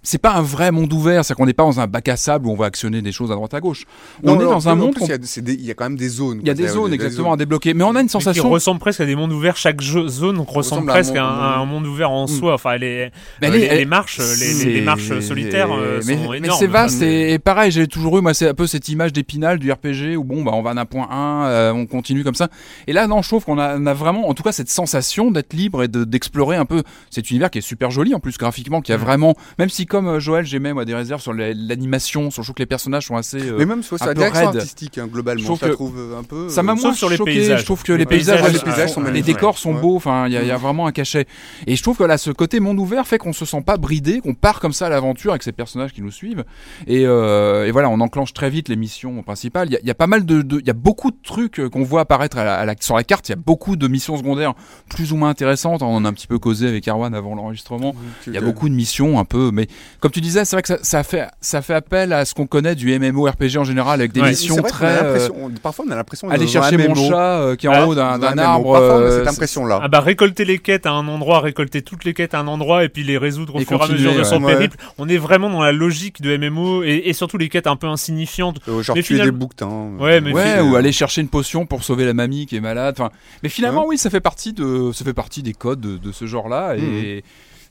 [0.01, 2.47] C'est pas un vrai monde ouvert, c'est-à-dire qu'on n'est pas dans un bac à sable
[2.47, 3.85] où on va actionner des choses à droite à gauche.
[4.23, 4.95] Non, on est non, dans un monde.
[4.95, 6.39] qu'on- il il y a quand même des zones.
[6.41, 6.63] il y a quoi.
[6.63, 8.09] des zones il y a des exactement à débloquer, mais on a une Mais qui
[8.11, 8.49] sensation.
[8.49, 9.57] ressemble presque à des mondes ouverts.
[9.57, 12.25] Chaque jeu- zone ressemble Ressemble à un presque à un, à un monde ouvert en
[12.25, 12.27] Mm.
[12.27, 12.53] soi.
[12.53, 16.59] Enfin, les, Mais euh, les, les marches, les, marches solitaires euh, mais, sont mais énormes.
[16.59, 19.13] c'est vaste Enfin, et, et pareil, j'ai toujours eu moi c'est un peu cette image
[19.13, 22.35] d'épinal du RPG où bon bah on va d'un point 1, euh, on continue comme
[22.35, 22.47] ça.
[22.87, 25.29] Et là non, je trouve qu'on a, on a vraiment en tout cas cette sensation
[25.31, 28.37] d'être libre et de- d'explorer un peu cet univers qui est super joli en plus
[28.37, 29.03] graphiquement, qui a Mhm.
[29.03, 32.47] vraiment même si comme euh, Joël, j'aimais moi des réserves sur la- l'animation, sur je
[32.47, 33.41] trouve que les personnages sont assez.
[33.41, 36.23] euh, Mais même sur un sa direction artistique, hein, globalement, Je que trouve euh, un
[36.23, 36.47] peu.
[36.49, 37.31] Ça m'a euh, moins sur les choqué.
[37.33, 37.59] paysages.
[37.59, 39.35] Je trouve que Les les paysages, paysages, les, les paysages sont les magnifiques.
[39.35, 39.81] décors sont Ouais.
[39.81, 39.95] beaux.
[39.97, 41.25] Enfin, il y, a- y a vraiment un cachet.
[41.67, 44.19] Et je trouve que là, ce côté monde ouvert fait qu'on se sent pas bridé,
[44.21, 46.45] qu'on part comme ça à l'aventure avec ces personnages qui nous suivent.
[46.87, 49.67] Et, euh, et voilà, on enclenche très vite les missions principales.
[49.69, 51.61] Il y a, il y a pas mal de, il y a beaucoup de trucs
[51.69, 53.27] qu'on voit apparaître à la- à la- sur la carte.
[53.29, 54.53] Il y a beaucoup de missions secondaires
[54.89, 55.81] plus ou moins intéressantes.
[55.81, 57.95] On en a un petit peu causé avec Erwan avant l'enregistrement.
[58.27, 59.67] Il y a beaucoup de missions un peu, mais
[59.99, 62.47] comme tu disais, c'est vrai que ça, ça fait ça fait appel à ce qu'on
[62.47, 64.29] connaît du MMORPG en général avec des Ouais.
[64.29, 66.29] missions vrai très euh, on- Parfois, on a l'impression.
[66.29, 68.73] aller chercher mon MMO, chat euh, qui est en haut d'un arbre.
[68.73, 69.79] Parfois, on a euh, cette impression-là.
[69.83, 72.83] Ah bah récolter les quêtes à un endroit, récolter toutes les quêtes à un endroit
[72.83, 74.53] et puis les résoudre au Et fur et à mesure de son ouais.
[74.53, 74.77] périple.
[74.97, 77.87] On est vraiment dans la logique de MMO et, et surtout les quêtes un peu
[77.87, 78.59] insignifiantes.
[78.67, 79.89] Euh, Genre Mais tuer des bouquetins.
[79.99, 82.95] Ouais, mais Ouais, ou aller chercher une potion pour sauver la mamie qui est malade.
[82.97, 83.09] Enfin,
[83.43, 83.89] mais finalement, Ouais.
[83.89, 87.23] oui, ça fait partie de, ça fait partie des codes de, de ce genre-là et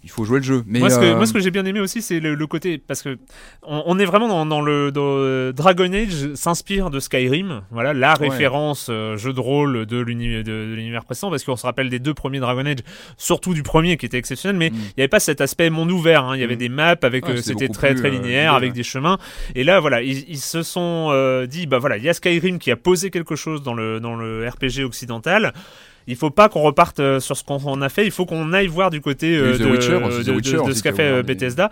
[0.09, 0.63] il faut jouer le jeu.
[0.67, 3.03] Mais moi, ce que, euh, que j'ai bien aimé aussi, c'est le, le côté parce
[3.03, 3.19] que
[3.63, 7.61] on, on est vraiment dans, dans le dans, euh, Dragon Age s'inspire de Skyrim.
[7.71, 8.31] Voilà, la Ouais.
[8.31, 11.91] référence euh, jeu de rôle de l'uni- de, de l'univers précédent, parce qu'on se rappelle
[11.91, 12.79] des deux premiers Dragon Age,
[13.19, 14.75] surtout du premier qui était exceptionnel, mais Mm.
[14.75, 16.25] il n'y avait pas cet aspect monde ouvert.
[16.25, 16.37] hein.
[16.37, 16.59] Il y avait Mm.
[16.59, 19.19] des maps avec, Ouais, euh, c'était très plus, très euh, linéaire, avec des chemins.
[19.55, 22.59] Et là, voilà, ils, ils se sont euh, dit, bah voilà, il y a Skyrim
[22.59, 25.53] qui a posé quelque chose dans le dans le RPG occidental.
[26.09, 28.07] Il faut pas qu'on reparte euh, sur ce qu'on a fait.
[28.07, 30.83] Il faut qu'on aille voir du côté euh, The de, Witcher aussi, The de- ce
[30.83, 31.71] qu'a fait euh, Bethesda.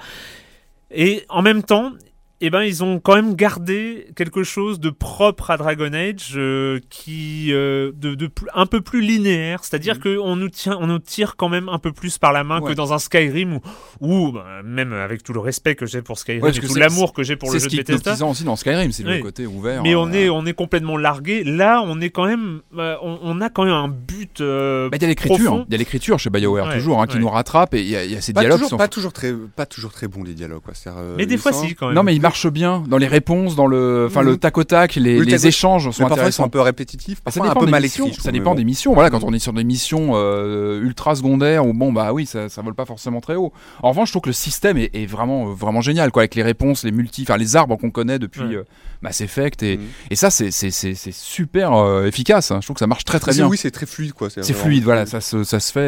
[0.91, 1.93] Et en même temps,
[2.41, 6.80] eh ben, ils ont quand même gardé quelque chose de propre à Dragon Age, euh,
[6.91, 11.37] qui euh, de, un peu plus linéaire, c'est-à-dire que on nous tient, on nous tire
[11.37, 12.74] quand même un peu plus par la main que Ouais.
[12.74, 13.61] dans un Skyrim où,
[14.01, 16.78] où, bah, même avec tout le respect que j'ai pour Skyrim Ouais, et tout c'est-
[16.78, 18.11] l'amour que j'ai pour le c'est jeu ce qui de Bethesda.
[18.12, 19.16] hypnotisant aussi dans Skyrim, c'est Oui.
[19.16, 19.82] le côté ouvert.
[19.82, 21.43] Mais on euh, est, on est complètement largué.
[21.45, 24.41] Là, on est quand même, euh, on, on a quand même un but.
[24.41, 27.07] euh, Bah, il y a l'écriture, il y a l'écriture chez BioWare Ouais, toujours, hein,
[27.07, 27.20] qui ouais.
[27.20, 28.89] nous rattrape et il y, a- il y a ces Pas dialogues toujours, sont pas
[28.89, 30.62] toujours très, pas toujours très bons les dialogues.
[30.62, 30.74] Quoi.
[30.89, 31.95] Euh, mais des fois, si quand même.
[31.95, 35.18] Non mais marche bien dans les réponses, dans le, enfin le tac au tac, les,
[35.20, 36.45] Oui, échanges sont parfois, intéressants.
[36.45, 38.12] un peu répétitifs, Ah, ça parfois un dépend peu mal écrits.
[38.20, 38.66] ça dépend mais des bon.
[38.66, 38.95] missions.
[38.95, 42.49] Voilà, quand on est sur des missions euh, ultra secondaires où bon bah oui, ça,
[42.49, 43.53] ça vole pas forcément très haut.
[43.83, 46.35] En revanche, je trouve que le système est, est vraiment euh, vraiment génial quoi, avec
[46.35, 48.55] les réponses, les multi, enfin les arbres qu'on connaît depuis Ouais.
[48.57, 48.64] euh,
[49.03, 49.85] Mass Effect et, Mhm.
[50.11, 52.51] et ça c'est c'est c'est c'est super euh, efficace.
[52.51, 52.59] hein.
[52.61, 53.49] Je trouve que ça marche très très C'est- bien.
[53.49, 54.12] Oui, c'est très fluide.
[54.12, 54.29] quoi.
[54.31, 55.81] C'est fluide, voilà, ça se ça se fait.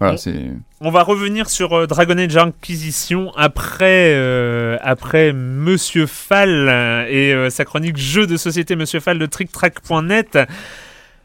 [0.00, 0.16] Voilà.
[0.80, 6.68] On va revenir sur euh, Dragon Age Inquisition après, euh, après Monsieur Fall
[7.08, 10.38] et euh, sa chronique jeu de société Monsieur Fall de TrickTrack.net.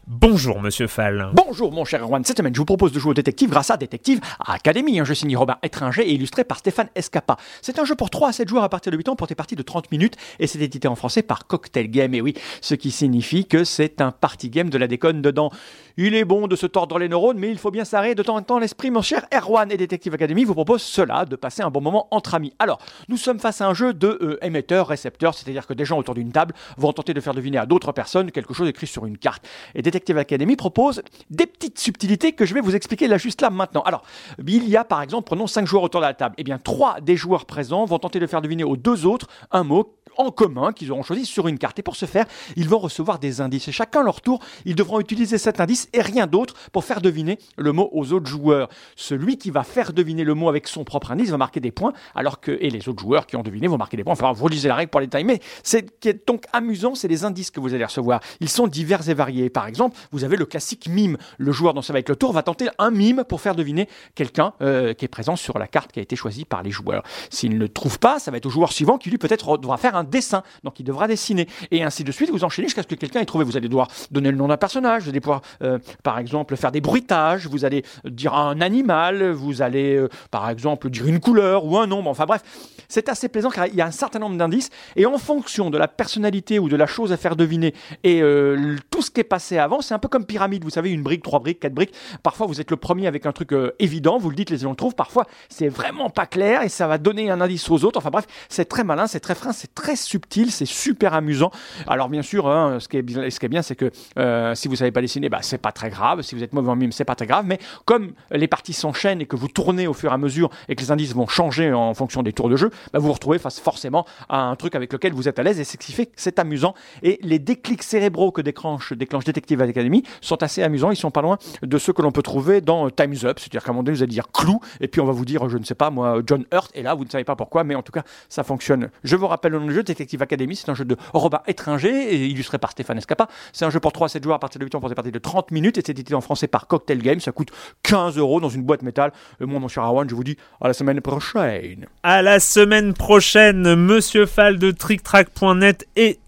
[0.06, 1.30] Bonjour Monsieur Fall.
[1.32, 3.78] Bonjour mon cher Erwan, cette semaine je vous propose de jouer au détective grâce à
[3.78, 7.38] Détective Academy, un jeu signé Robin Étringer et illustré par Stéphane Escapa.
[7.62, 9.34] C'est un jeu pour 3 à 7 joueurs à partir de 8 ans pour des
[9.34, 12.74] parties de 30 minutes et c'est édité en français par Cocktail Game, et oui, ce
[12.74, 15.50] qui signifie que c'est un party game de la déconne dedans.
[15.96, 18.36] Il est bon de se tordre les neurones, mais il faut bien s'arrêter de temps
[18.36, 18.90] en temps l'esprit.
[18.90, 22.34] Mon cher Erwan et Détective Academy vous propose cela, de passer un bon moment entre
[22.34, 22.52] amis.
[22.58, 22.78] Alors,
[23.08, 26.32] nous sommes face à un jeu de euh, émetteur-récepteur, c'est-à-dire que des gens autour d'une
[26.32, 29.46] table vont tenter de faire deviner à d'autres personnes quelque chose écrit sur une carte.
[29.94, 33.82] Detective Academy propose des petites subtilités que je vais vous expliquer là juste là maintenant.
[33.82, 34.02] Alors,
[34.44, 36.34] il y a par exemple, prenons 5 joueurs autour de la table.
[36.36, 39.62] Eh bien, 3 des joueurs présents vont tenter de faire deviner aux deux autres un
[39.62, 41.78] mot en commun qu'ils auront choisi sur une carte.
[41.78, 43.68] Et pour ce faire, ils vont recevoir des indices.
[43.68, 47.38] Et chacun leur tour, ils devront utiliser cet indice et rien d'autre pour faire deviner
[47.56, 48.68] le mot aux autres joueurs.
[48.96, 51.92] Celui qui va faire deviner le mot avec son propre indice va marquer des points,
[52.14, 54.12] alors que et les autres joueurs qui ont deviné vont marquer des points.
[54.12, 55.24] Enfin, vous lisez la règle pour les détails.
[55.24, 58.20] Mais ce qui est donc amusant, c'est les indices que vous allez recevoir.
[58.40, 59.50] Ils sont divers et variés.
[59.50, 61.16] Par exemple, vous avez le classique mime.
[61.38, 63.88] Le joueur dont ça va être le tour va tenter un mime pour faire deviner
[64.14, 67.02] quelqu'un euh, qui est présent sur la carte qui a été choisie par les joueurs.
[67.30, 69.76] S'il ne le trouve pas, ça va être au joueur suivant qui lui peut-être devra
[69.76, 70.42] faire un dessin.
[70.62, 71.48] Donc il devra dessiner.
[71.70, 73.44] Et ainsi de suite, vous enchaînez jusqu'à ce que quelqu'un ait trouvé.
[73.44, 76.72] Vous allez devoir donner le nom d'un personnage, vous allez pouvoir, euh, par exemple, faire
[76.72, 81.64] des bruitages, vous allez dire un animal, vous allez, euh, par exemple, dire une couleur
[81.64, 82.10] ou un nombre.
[82.10, 82.42] Enfin bref,
[82.88, 84.70] c'est assez plaisant car il y a un certain nombre d'indices.
[84.96, 88.76] Et en fonction de la personnalité ou de la chose à faire deviner et euh,
[88.90, 90.64] tout ce qui est passé avant, c'est un peu comme pyramide.
[90.64, 91.94] Vous savez, une brique, trois briques, quatre briques.
[92.22, 94.70] Parfois, vous êtes le premier avec un truc euh, évident, vous le dites, les gens
[94.70, 94.94] le trouvent.
[94.94, 97.98] Parfois, c'est vraiment pas clair et ça va donner un indice aux autres.
[97.98, 101.50] Enfin bref, c'est très malin, c'est très fin, c'est très subtil, c'est super amusant.
[101.86, 104.54] Alors bien sûr, hein, ce, qui est bien, ce qui est bien, c'est que euh,
[104.54, 106.22] si vous savez pas dessiner, bah, c'est pas très grave.
[106.22, 107.44] Si vous êtes mauvais en mime, c'est pas très grave.
[107.46, 110.74] Mais comme les parties s'enchaînent et que vous tournez au fur et à mesure et
[110.74, 113.38] que les indices vont changer en fonction des tours de jeu, bah, vous vous retrouvez
[113.38, 115.92] face forcément à un truc avec lequel vous êtes à l'aise et c'est ce qui
[115.92, 116.74] fait que c'est amusant.
[117.02, 120.90] Et les déclics cérébraux que déclenche, déclenche Detective Academy sont assez amusants.
[120.90, 123.38] Ils sont pas loin de ceux que l'on peut trouver dans Time's Up.
[123.38, 125.48] C'est-à-dire qu'à un moment donné, vous allez dire clou et puis on va vous dire,
[125.48, 126.70] je ne sais pas moi, John Hurt.
[126.74, 128.90] Et là, vous ne savez pas pourquoi, mais en tout cas, ça fonctionne.
[129.02, 130.56] Je vous rappelle le nom du jeu Détective Academy.
[130.56, 133.28] C'est un jeu de Robin Étranger illustré par Stéphane Escapa.
[133.52, 134.94] C'est un jeu pour 3 à 7 joueurs à partir de 8 ans pour des
[134.94, 137.20] parties de 30 minutes et c'est édité en français par Cocktail Games.
[137.20, 137.50] Ça coûte
[137.82, 139.12] 15 euros dans une boîte métal.
[139.40, 141.86] Et moi, mon cher Arwan, je vous dis à la semaine prochaine.
[142.02, 146.18] À la semaine prochaine, Monsieur Fall de TrickTrack.net et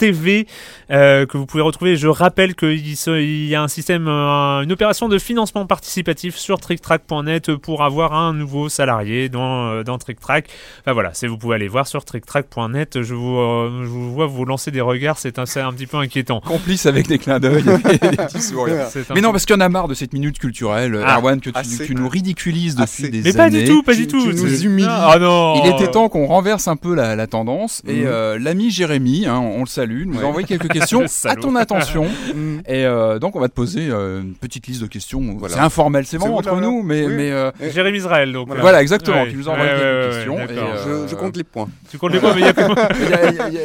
[0.00, 0.46] TrickTrack.tv
[0.90, 1.96] euh, que vous pouvez retrouver.
[1.96, 7.54] Je rappelle qu'il y a un système, euh, une opération de financement participatif sur TrickTrack.net
[7.56, 10.48] pour avoir un nouveau salarié dans, euh, dans TrickTrack.
[10.80, 13.02] Enfin voilà, c'est vous pouvez aller voir sur TrickTrack.net.
[13.02, 16.40] Je vous, euh, je vous vois vous lancer des regards, c'est un, petit peu inquiétant.
[16.40, 18.86] Complice avec des clins d'œil et des petits sourires.
[19.14, 21.50] Mais non, parce qu'il y en a marre de cette minute culturelle, Ah, Erwan, que
[21.50, 21.84] tu, assez.
[21.86, 23.08] tu nous ridiculises depuis Assez.
[23.10, 23.62] des mais pas années.
[23.64, 24.20] du tout, pas du tout.
[24.22, 24.86] tu nous C'est- humilies.
[24.88, 25.62] Ah non.
[25.64, 27.82] Il était temps qu'on renverse un peu la, la tendance.
[27.86, 28.06] Et Mhm.
[28.06, 30.24] euh, l'ami Jérémy, hein, on le salue, nous a Ouais.
[30.26, 32.06] envoyé quelques questions à ton attention.
[32.34, 32.60] Mm.
[32.66, 35.20] Et euh, donc, on va te poser euh, une petite liste de questions.
[35.38, 35.54] Voilà.
[35.54, 37.12] C'est informel, c'est vous, entre là, nous, mais, oui.
[37.16, 38.48] mais euh, Jérémy Israël donc.
[38.48, 39.22] voilà, euh, exactement.
[39.22, 39.30] ouais.
[39.30, 40.38] Tu nous as envoyé Ouais, quelques ouais, ouais, questions.
[40.38, 41.68] et, euh, Je, je compte les points.
[41.90, 42.46] Tu comptes les points, mais il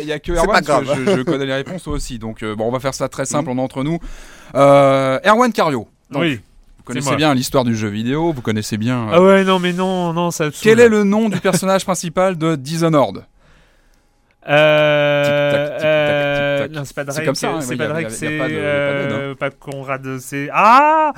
[0.07, 0.63] y a que a, a- a Erwan,
[1.05, 2.17] je, je connais les réponses toi aussi.
[2.17, 3.99] Donc, bon, on va faire ça très simple, on est entre nous.
[4.53, 5.87] Erwan Cario.
[6.09, 6.39] Donc, oui.
[6.77, 9.07] Vous connaissez bien l'histoire du jeu vidéo, vous connaissez bien.
[9.07, 10.45] euh, Ah ouais, non, mais non, non, ça.
[10.61, 13.23] Quel est le nom du personnage principal de Dishonored?
[14.47, 15.79] Euh.
[15.83, 16.67] Euh.
[16.71, 17.25] Non, c'est pas C'est Drake.
[17.25, 18.37] comme ça, hein, C'est pas Drake, c'est.
[18.37, 18.49] pas hein.
[18.51, 20.49] euh, Pas Conrad, c'est.
[20.53, 21.13] Ah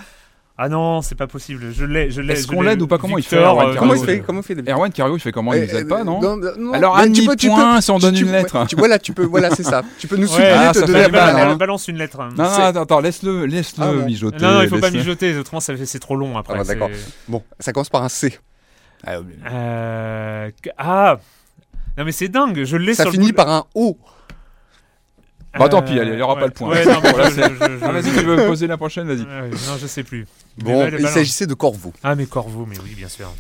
[0.58, 1.72] Ah non, c'est pas possible.
[1.72, 2.34] Je l'ai, je l'ai.
[2.34, 2.70] Est-ce qu'on l'ai.
[2.70, 2.98] l'aide ou pas?
[2.98, 5.54] Comment il fait, euh, Comment il fait Comment il fait Erwan Cario, il fait comment?
[5.54, 6.22] Il nous aide pas, non?
[6.22, 8.66] Non, non, Alors, un demi-point peux- si on tu- donne tu- une lettre.
[8.68, 9.84] tu- Voilà, tu peux, voilà, c'est ça.
[10.00, 11.56] Tu peux nous Ouais, supplier ah, de ça donner la hein.
[11.56, 12.18] Balance une lettre.
[12.36, 14.38] Non, attends, attends, laisse-le, laisse-le Ah mijoter.
[14.44, 16.58] Non, non, il faut pas mijoter, autrement c'est trop long après.
[16.60, 16.90] Ah, d'accord.
[17.28, 18.38] Bon, ça commence par un C.
[19.06, 19.18] Ah,
[19.52, 21.18] Euh, Ah
[21.98, 23.98] Non, mais c'est dingue, je l'ai Ça sur finit par un O.
[25.58, 26.70] Bah, tant pis, allez, il y aura pas le point.
[26.70, 29.08] Ouais, non, mais Voilà, je- c'est- je- je- Ah, vas-y, tu veux poser la prochaine,
[29.08, 29.22] vas-y.
[29.26, 30.28] Non, je sais plus.
[30.60, 31.94] Bon, Mais bah, il s'agissait de Corvo.
[32.04, 33.34] Ah, mais Corvo, mais oui, bien sûr.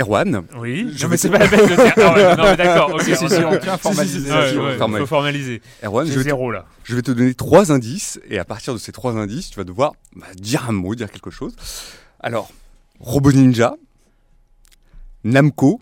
[0.00, 1.92] Erwan, Oui, Je mais c'est pas la peine de dire.
[1.98, 3.02] Ah ouais, non, mais d'accord, ok.
[3.04, 4.18] Si, si, si, on tient à Si, formaliser.
[4.20, 5.00] si, si, Ouais, si, ouais, formel.
[5.02, 5.62] faut formaliser.
[5.84, 6.64] Erwan, je vais, te, zéro là.
[6.84, 9.64] je vais te donner trois indices et à partir de ces trois indices, tu vas
[9.64, 11.54] devoir bah, dire un mot, dire quelque chose.
[12.18, 12.50] Alors,
[12.98, 13.74] Robo Ninja,
[15.24, 15.80] Namco,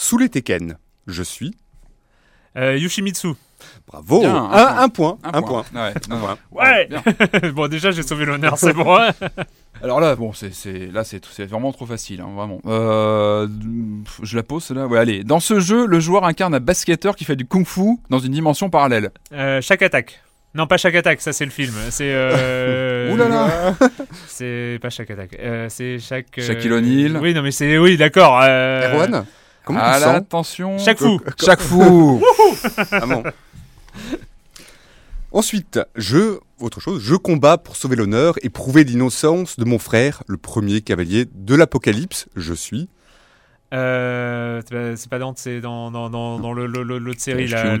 [0.00, 0.76] sous les Tekken.
[1.06, 1.54] Je suis.
[2.56, 3.34] Euh, Yoshimitsu.
[3.86, 4.20] Bravo.
[4.20, 5.18] Bien, un un, point.
[5.22, 5.32] un point.
[5.34, 5.64] Un, point.
[5.74, 6.38] Ouais, non, non.
[6.52, 6.88] Ouais.
[6.88, 7.02] Bien.
[7.52, 8.96] bon, déjà, j'ai sauvé l'honneur, c'est bon.
[8.96, 9.10] hein.
[9.82, 12.60] Alors là, bon, c'est, c'est, là, c'est, c'est vraiment trop facile, hein, vraiment.
[12.64, 13.46] Euh,
[14.22, 14.86] je la pose, celle-là.
[14.86, 15.22] Ouais, allez.
[15.22, 18.70] Dans ce jeu, le joueur incarne un basketteur qui fait du kung-fu dans une dimension
[18.70, 19.10] parallèle.
[19.32, 20.22] Euh, chaque attaque.
[20.54, 21.74] Non, pas chaque attaque, ça c'est le film.
[21.90, 22.10] C'est.
[22.12, 23.12] Euh...
[23.12, 23.74] Ouh là là.
[24.26, 25.36] C'est pas chaque attaque.
[25.38, 26.36] Euh, c'est chaque.
[26.38, 27.18] euh, Shaquille O'Neal.
[27.18, 27.78] Oui, non, mais c'est.
[27.78, 28.40] Oui, d'accord.
[28.42, 29.24] euh, Erwan,
[29.64, 30.78] comment ah tu là, sens attention.
[30.78, 31.20] Chaque fou.
[31.42, 32.22] Chaque fou.
[32.92, 33.22] Ah bon.
[35.32, 40.24] Ensuite, je, autre chose, je combats pour sauver l'honneur et prouver l'innocence de mon frère,
[40.26, 42.26] le premier cavalier de l'Apocalypse.
[42.34, 42.88] Je suis.
[43.72, 47.46] Euh, c'est pas- pas Dante, c'est dans, dans, dans, dans le, le, le- l'autre série
[47.46, 47.76] là.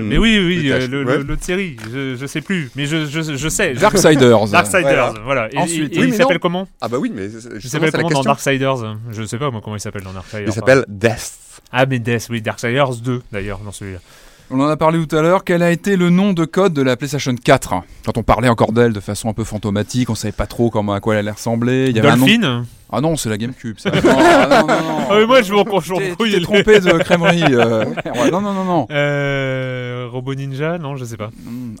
[0.00, 1.76] Mais oui, oui, euh, l'autre série.
[1.92, 3.74] Je, je sais plus, mais je, je, je sais.
[3.80, 4.48] Darksiders.
[4.48, 5.48] Darksiders, voilà.
[5.52, 5.96] Et, Ensuite.
[5.96, 6.66] et- Oui, il s'appelle comment?
[6.80, 8.22] Ah bah oui, mais s'appelle c'est la comment dans.
[8.22, 8.96] Darksiders?
[9.12, 10.46] Je sais pas moi comment il s'appelle dans Darksiders?
[10.48, 11.38] Il s'appelle Death.
[11.70, 14.00] Ah, mais Death, oui, Darksiders 2 d'ailleurs dans celui-là.
[14.50, 15.42] On en a parlé tout à l'heure.
[15.42, 17.74] Quel a été le nom de code de la PlayStation 4
[18.04, 20.92] Quand on parlait encore d'elle de façon un peu fantomatique, on savait pas trop comment
[20.92, 21.86] à quoi elle allait ressembler.
[21.88, 22.26] Il y avait un nom.
[22.26, 22.64] Dolphin?
[22.92, 23.78] Ah non, c'est la GameCube.
[23.78, 23.90] ça.
[24.04, 24.98] Non, ah non, non, non.
[25.10, 27.42] Ah, mais moi je m'en T'es- les- trompé de crèmerie.
[27.50, 27.84] euh.
[28.14, 28.86] Ouais, non, non, non, non.
[28.90, 30.78] Euh, Robo Ninja?
[30.78, 31.30] Non, je sais pas.
[31.44, 31.74] Hmm,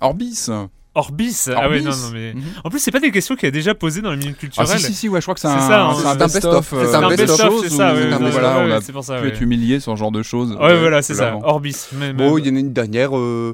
[0.96, 1.46] Orbis.
[1.48, 2.34] Orbis, Ah ouais, non, non, mais.
[2.34, 2.42] Mhm.
[2.64, 4.78] En plus, c'est pas des questions qu'il a déjà posées dans les minutes Ah culturelles.
[4.78, 5.94] si, si, si, ouais, je crois que c'est C'est un, ça, hein.
[5.94, 6.72] c'est un C'est un best-of.
[6.72, 9.02] euh, C'est un best-of c'est ou ça, c'est ouais, voilà, ouais, on a c'est pour
[9.04, 9.16] ça.
[9.16, 9.28] pu ouais.
[9.28, 10.52] être humilié sur ce genre de choses.
[10.52, 11.36] Ouais, voilà, c'est ça.
[11.42, 11.74] Orbis.
[11.94, 13.16] Mais, mais- Bon, il y en a une dernière.
[13.16, 13.52] euh,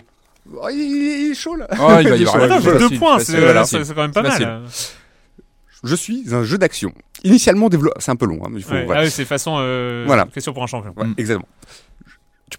[0.55, 1.66] oh, il, est chaud là.
[1.70, 3.36] Ah, il va y avoir deux points, c'est
[3.95, 4.62] quand même pas mal.
[5.82, 6.93] Je suis un jeu d'action.
[7.24, 7.97] Initialement développé.
[8.01, 8.72] C'est un peu long, hein, mais il faut.
[8.72, 8.84] Ouais.
[8.84, 9.01] voilà.
[9.01, 10.26] Ah oui, c'est façon euh, Voilà.
[10.26, 10.93] question pour un champion.
[10.97, 11.14] Ouais, Mm.
[11.16, 11.49] Exactement.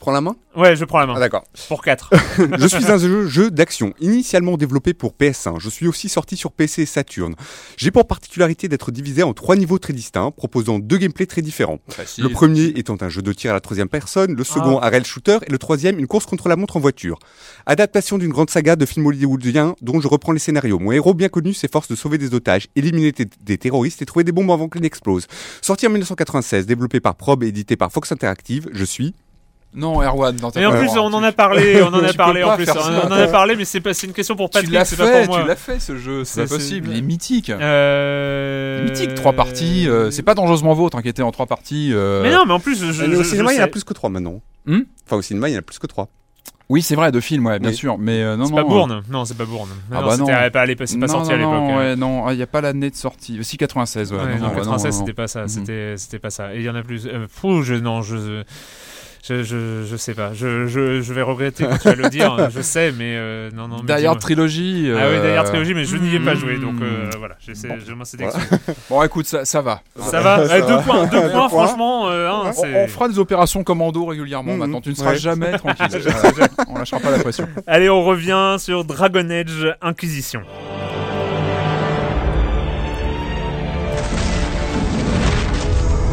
[0.01, 1.13] Prends la main Ouais, je prends la main.
[1.15, 1.43] Ah d'accord.
[1.69, 2.09] pour 4.
[2.59, 5.59] je suis un jeu, jeu d'action, initialement développé pour PS1.
[5.59, 7.35] Je suis aussi sorti sur PC et Saturn.
[7.77, 11.77] J'ai pour particularité d'être divisé en trois niveaux très distincts, proposant deux gameplays très différents.
[11.87, 12.23] Facile.
[12.23, 14.87] Le premier étant un jeu de tir à la troisième personne, le second Ah.
[14.87, 17.19] un rail shooter et le troisième une course contre la montre en voiture.
[17.67, 20.79] Adaptation d'une grande saga de films hollywoodiens dont je reprends les scénarios.
[20.79, 24.31] Mon héros bien connu s'efforce de sauver des otages, éliminer des- terroristes et trouver des
[24.31, 25.27] bombes avant que n'explosent.
[25.61, 29.13] Sorti en 1996, développé par Probe et édité par Fox Interactive, je suis
[29.73, 32.43] Non, Erwan, dans ta Et en plus, on en a parlé, on en a parlé
[32.43, 32.67] en plus.
[32.69, 35.27] On en a parlé, mais c'est pas, c'est une question pour Patrick, c'est pas pour
[35.27, 35.41] moi.
[35.41, 36.89] tu l'as fait ce jeu, c'est pas possible.
[36.91, 37.49] Il est mythique.
[37.49, 38.83] Euh...
[38.83, 39.87] Mythique, trois parties.
[39.87, 41.91] euh, c'est pas dangereusement vôtre hein, qui était en trois parties.
[41.93, 42.21] euh.
[42.21, 42.91] Mais non, mais en plus, je.
[42.91, 44.41] je Mais au cinéma, je il y en a plus que trois maintenant.
[44.65, 46.09] Hmm enfin, au cinéma, il y en a plus que trois.
[46.71, 47.75] Oui, c'est vrai, de films, ouais, bien Oui.
[47.75, 47.97] sûr.
[47.97, 49.03] Mais euh, non, C'est pas euh, Bourne.
[49.09, 49.69] Non, c'est pas Bourne.
[49.91, 50.25] Ah non, bah non.
[50.25, 51.51] pas c'est pas non, sorti à l'époque.
[51.51, 51.77] non, hein.
[51.79, 53.43] ouais, non, il n'y a pas l'année de sortie.
[53.43, 54.17] Si, 96, ouais.
[54.17, 55.41] Ouais, non, non, non, bah 96, non, c'était pas ça.
[55.41, 55.47] Mhm.
[55.49, 56.55] C'était, c'était pas ça.
[56.55, 57.07] Et il y en a plus.
[57.07, 58.43] Euh, fou, je, non, je.
[59.23, 60.33] Je, je, je sais pas.
[60.33, 62.49] Je, je, je vais regretter quand tu vas le dire.
[62.55, 63.77] Je sais, mais euh, non, non.
[63.83, 64.15] dis-moi.
[64.15, 64.91] trilogie.
[64.97, 66.83] Ah oui, derrière euh, trilogie, mais je n'y ai pas joué, donc hmm.
[66.83, 67.35] euh, voilà.
[67.39, 68.17] J'essaie, je m'en sais.
[68.89, 69.81] Bon, écoute, ça, ça va.
[69.99, 70.77] Ça va Ça Eh, Deux va.
[70.81, 72.09] points, deux points, franchement.
[72.09, 74.59] euh, hein, On, fera des opérations commando régulièrement Mhm.
[74.59, 74.81] maintenant.
[74.81, 75.17] Tu ne seras Ouais.
[75.17, 75.87] jamais tranquille.
[76.67, 77.47] On lâchera pas la pression.
[77.67, 80.41] Allez, on revient sur Dragon Age Inquisition.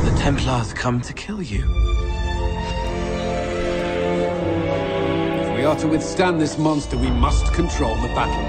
[0.04, 1.64] The Templars come to kill you.
[5.68, 8.42] Are to withstand this monster, we must control the battle.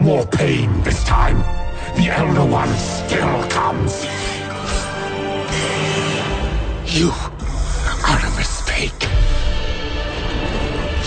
[0.00, 1.38] More pain this time.
[1.96, 4.04] The Elder One still comes.
[6.96, 7.10] You
[8.06, 9.02] are a mistake.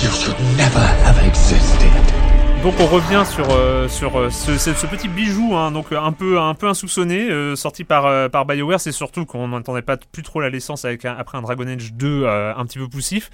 [0.04, 2.45] You should never have existed.
[2.66, 7.84] Donc on revient sur euh, euh, ce, petit bijou, hein, euh, un peu insoupçonné, sorti
[7.84, 8.80] par par Bioware.
[8.80, 11.94] C'est surtout qu'on n'entendait pas plus trop la licence avec un- après un Dragon Age
[11.94, 13.30] 2 euh, un petit peu poussif.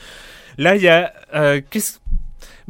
[0.57, 1.13] Là, il y a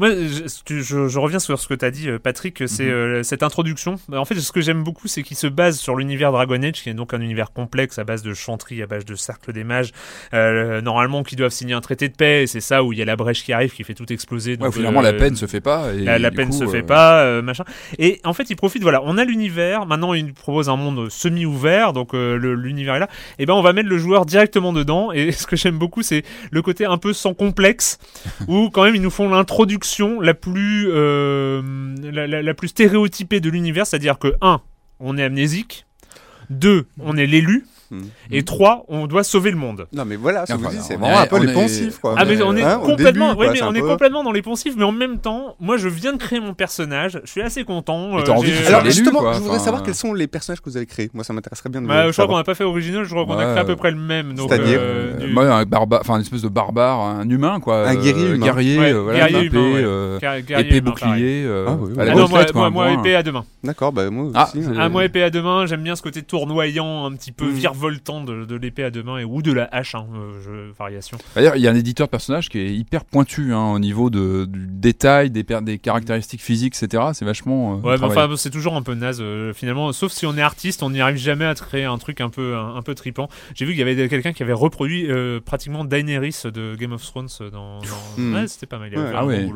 [0.01, 2.89] moi, je, tu- je- je reviens sur ce que tu as dit, euh, Patrick, c'est
[2.89, 3.95] euh, cette introduction.
[4.09, 6.81] Bah, En fait, ce que j'aime beaucoup, c'est qu'il se base sur l'univers Dragon Age,
[6.81, 9.63] qui est donc un univers complexe à base de chanterie, à base de cercle des
[9.63, 9.91] mages,
[10.33, 13.01] euh, normalement qui doivent signer un traité de paix, et c'est ça où il y
[13.03, 14.53] a la brèche qui arrive, qui fait tout exploser.
[14.53, 15.93] Ouais, donc, finalement, euh, la peine se fait pas.
[15.93, 17.63] Et la, peine coup, se fait euh, pas, euh, machin.
[17.99, 18.81] Et en fait, il profite.
[18.81, 19.85] Voilà, on a l'univers.
[19.85, 23.09] Maintenant, il nous propose un monde semi-ouvert, donc euh, l'univers est là.
[23.37, 25.11] Et ben, on va mettre le joueur directement dedans.
[25.11, 27.99] Et ce que j'aime beaucoup, c'est le côté un peu sans complexe,
[28.47, 31.61] où quand même ils nous font l'introduction la plus euh,
[32.11, 34.61] la, plus stéréotypée de l'univers, c'est-à-dire que un,
[34.99, 35.85] on est amnésique.
[36.49, 37.65] Deux, on est l'élu.
[37.91, 38.03] Hmm.
[38.31, 39.85] Et trois, on doit sauver le monde.
[39.91, 42.15] Non, mais voilà, ce vous dis, c'est on vraiment est- un peu les pensifs, quoi.
[42.17, 43.87] Ah mais on est Hein, complètement, début, ouais, quoi, mais c'est un on est peu-
[43.89, 47.19] complètement dans les poncifs, mais en même temps, moi je viens de créer mon personnage,
[47.25, 48.17] je suis assez content.
[48.17, 50.77] Euh, envie Alors justement, quoi, je voudrais enfin, savoir quels sont les personnages que vous
[50.77, 51.09] avez créés.
[51.13, 53.25] Moi, ça m'intéresserait bien de Bah, je crois qu'on n'a pas fait original, je crois
[53.25, 54.35] qu'on a créé à peu près le même.
[54.37, 57.95] C'est-à-dire euh, du- moi, un barbare, enfin une espèce de barbare, un humain quoi, Un
[57.95, 60.17] guerrier euh, guerrier, euh, voilà, guerrier épée, euh,
[60.81, 61.77] bouclier, Ah,
[62.63, 63.45] Ah moi, épée à deux mains.
[63.63, 64.65] D'accord, bah moi Ah, aussi.
[64.65, 64.73] hein.
[64.79, 67.51] Ah, moi, épée à deux mains, j'aime bien ce côté tournoyant, un petit peu Mm.
[67.81, 70.77] Virevoltant de, de l'épée à deux mains et, ou de la hache, hein, euh, je-
[70.77, 71.17] variation.
[71.35, 74.09] D'ailleurs, il y a un éditeur de personnage qui est hyper pointu hein, au niveau
[74.09, 75.43] de, du détail, des,
[75.79, 77.03] caractéristiques physiques, etc.
[77.13, 77.73] C'est vachement.
[77.73, 79.91] euh, Ouais, mais enfin, c'est toujours un peu naze, euh, finalement.
[79.93, 82.55] Sauf si on est artiste, on n'y arrive jamais à créer un truc un peu,
[82.55, 83.27] un, un peu tripant.
[83.55, 87.03] J'ai vu qu'il y avait quelqu'un qui avait reproduit euh, pratiquement Daenerys de Game of
[87.03, 87.79] Thrones dans.
[87.79, 87.81] dans-
[88.17, 88.33] Hmm.
[88.35, 88.89] Ouais, c'était pas mal.
[88.91, 89.11] il avait Ouais.
[89.11, 89.47] fait Ah ouais.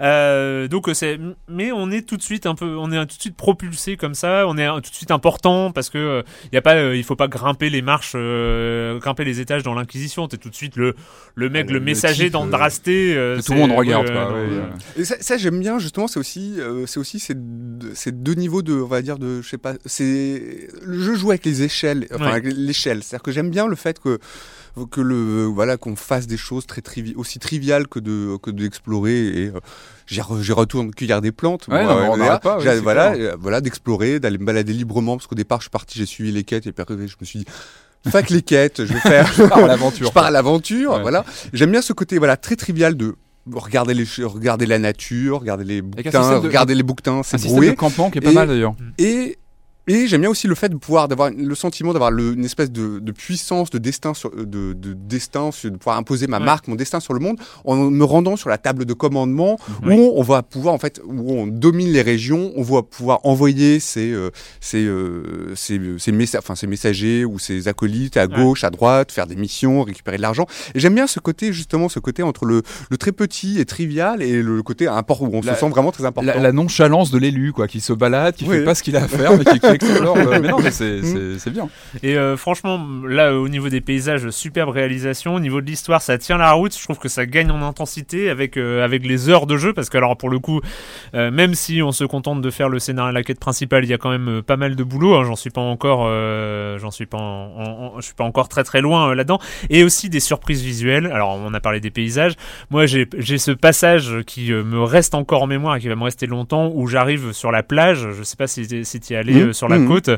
[0.00, 3.20] Euh, donc c'est, mais on est tout de suite un peu, on est tout de
[3.20, 4.46] suite propulsé comme ça.
[4.46, 7.02] On est tout de suite important parce que euh, il y a pas, euh, il
[7.02, 10.28] faut pas grimper les marches, euh, grimper les étages dans l'Inquisition.
[10.28, 10.94] T'es tout de suite le,
[11.34, 13.14] le mec, le, le messager euh, d'Andrasté.
[13.16, 14.06] euh, Que tout le monde regarde.
[14.08, 14.62] ouais, quoi, ouais, ouais, non, euh.
[14.70, 15.00] ouais.
[15.02, 18.34] Et ça, ça, j'aime bien justement, c'est aussi, euh, c'est aussi ces, deux- ces deux
[18.34, 21.62] niveaux de, on va dire de, je sais pas, c'est le jeu joue avec les
[21.62, 22.30] échelles, enfin Ouais.
[22.36, 23.02] avec l'échelle.
[23.02, 24.18] C'est-à-dire que j'aime bien le fait que
[24.92, 29.26] que le voilà qu'on fasse des choses très trivi aussi triviales que de que d'explorer
[29.26, 29.50] et
[30.10, 31.66] euh, j'y re- j'y retourne cueillir des plantes.
[31.68, 33.32] Ouais, moi, non, on voilà, n'arrête pas, oui, j'ai- voilà, clair.
[33.32, 36.32] euh, voilà, d'explorer, d'aller me balader librement parce qu'au départ je suis parti, j'ai suivi
[36.32, 37.46] les quêtes et puis après je me suis dit
[38.10, 40.06] fuck les quêtes, je vais faire Je pars à l'aventure.
[40.06, 41.02] je pars à l'aventure, Ouais.
[41.02, 41.24] voilà.
[41.52, 43.14] J'aime bien ce côté voilà très trivial de
[43.52, 47.22] regarder les regarder la nature, regarder les un bouquetins, système de- regarder les bouquetins, Un
[47.22, 48.74] c'est système brouillé de campement qui est pas Et- mal d'ailleurs.
[48.98, 49.38] et
[49.88, 52.98] et j'aime bien aussi le fait de pouvoir d'avoir le sentiment d'avoir une espèce de,
[53.00, 56.44] de puissance de destin sur, de, de destin sur- de pouvoir imposer ma Ouais.
[56.44, 59.94] marque mon destin sur le monde en me rendant sur la table de commandement Oui.
[59.96, 63.80] où on va pouvoir en fait où on domine les régions on va pouvoir envoyer
[63.80, 64.30] ces euh,
[64.60, 68.36] ces, euh, ces, ces, messa- enfin, ces messagers ou ces acolytes à Ouais.
[68.36, 71.88] gauche à droite faire des missions récupérer de l'argent et j'aime bien ce côté justement
[71.88, 75.40] ce côté entre le, le très petit et trivial et le côté important où on
[75.40, 78.34] La- se sent vraiment très important La, la nonchalance de l'élu, quoi, qui se balade,
[78.34, 78.56] qui Oui.
[78.58, 80.16] fait pas ce qu'il a à faire, mais qui, qui explore.
[80.16, 81.00] le- Mais non, mais c'est-
[81.46, 81.50] Mm.
[81.50, 81.68] bien.
[82.02, 85.34] Et euh, franchement, là, au niveau des paysages, superbe réalisation.
[85.34, 86.76] Au niveau de l'histoire, ça tient la route.
[86.76, 89.88] Je trouve que ça gagne en intensité avec euh, avec les heures de jeu, parce
[89.90, 90.60] que alors pour le coup,
[91.14, 93.94] euh, même si on se contente de faire le scénario, la quête principale, il y
[93.94, 95.14] a quand même euh, pas mal de boulot.
[95.16, 95.24] hein.
[95.24, 98.48] J'en suis pas encore, euh, j'en suis pas, en- en- en- je suis pas encore
[98.48, 99.38] très très loin euh, là-dedans.
[99.70, 101.06] Et aussi des surprises visuelles.
[101.06, 102.34] Alors on a parlé des paysages.
[102.70, 105.96] Moi, j'ai j'ai ce passage qui euh, me reste encore en mémoire et qui va
[105.96, 108.08] me rester longtemps, où j'arrive sur la plage.
[108.12, 109.48] Je sais pas si si t'y es allé Mhm.
[109.48, 109.88] euh, sur la Mhm.
[109.88, 110.10] côte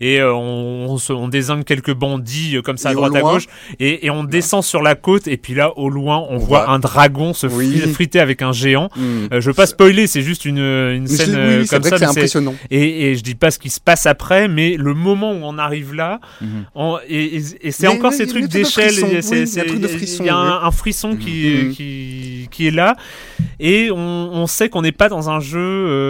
[0.00, 3.20] et euh, on, on, se- on désigne quelques bandits euh, comme ça à droite à
[3.20, 3.46] gauche
[3.80, 6.64] et, et on descend sur la côte et puis là au loin on, On voit
[6.64, 7.78] voit- un dragon se Oui.
[7.92, 8.90] friter avec un géant.
[8.96, 9.28] Hmm.
[9.32, 11.98] Euh, je veux pas spoiler, c'est juste une, une scène oui, oui, comme vrai ça.
[11.98, 15.32] c'est impressionnant et, et je dis pas ce qui se passe après, mais le moment
[15.32, 16.48] où on arrive là, Mhm.
[16.74, 19.80] on- et, et- et c'est encore ces trucs d'échelle, il y a un c'est- truc
[19.80, 20.50] de il y a- frisson, il y a oui.
[20.62, 21.72] un, frisson qui, Mhm.
[21.72, 22.94] qui, qui est là.
[23.60, 25.58] et on, on sait qu'on n'est pas dans un jeu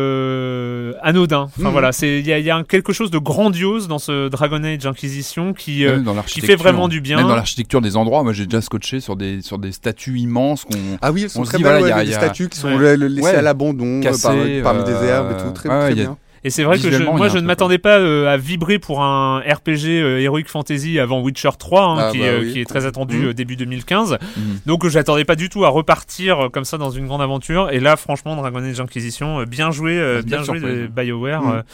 [0.09, 1.49] euh, anodin.
[1.59, 4.29] Enfin voilà, c'est il y a, y a un- quelque chose de grandiose dans ce
[4.29, 7.17] Dragon Age Inquisition qui euh, dans qui fait vraiment du bien.
[7.19, 10.65] Même dans l'architecture des endroits, moi j'ai déjà scotché sur des, sur des statues immenses
[10.65, 10.79] qu'on.
[11.03, 12.11] Ah oui, elles sont On se très dit, belles, voilà, ouais, il y a- des
[12.11, 12.97] il y a- statues qui sont Ouais.
[12.97, 13.35] laissées Ouais.
[13.35, 15.99] à l'abandon euh, Cassées, par- parmi des euh, herbes et tout, très, ouais, très il
[15.99, 16.17] y a- bien.
[16.45, 19.41] Et c'est vrai que je, moi je ne m'attendais pas euh, à vibrer pour un
[19.41, 22.53] RPG euh, Heroic Fantasy avant Witcher 3 hein, Ah, qui, bah euh, oui.
[22.53, 23.25] qui est très attendu Mhm.
[23.29, 24.19] euh, début 2015.
[24.37, 24.43] Mhm.
[24.67, 27.71] Donc j'attendais pas du tout à repartir euh, comme ça dans une grande aventure.
[27.71, 31.65] Et là franchement Dragon Age Inquisition, euh, bien joué, euh, une bien joué de BioWare.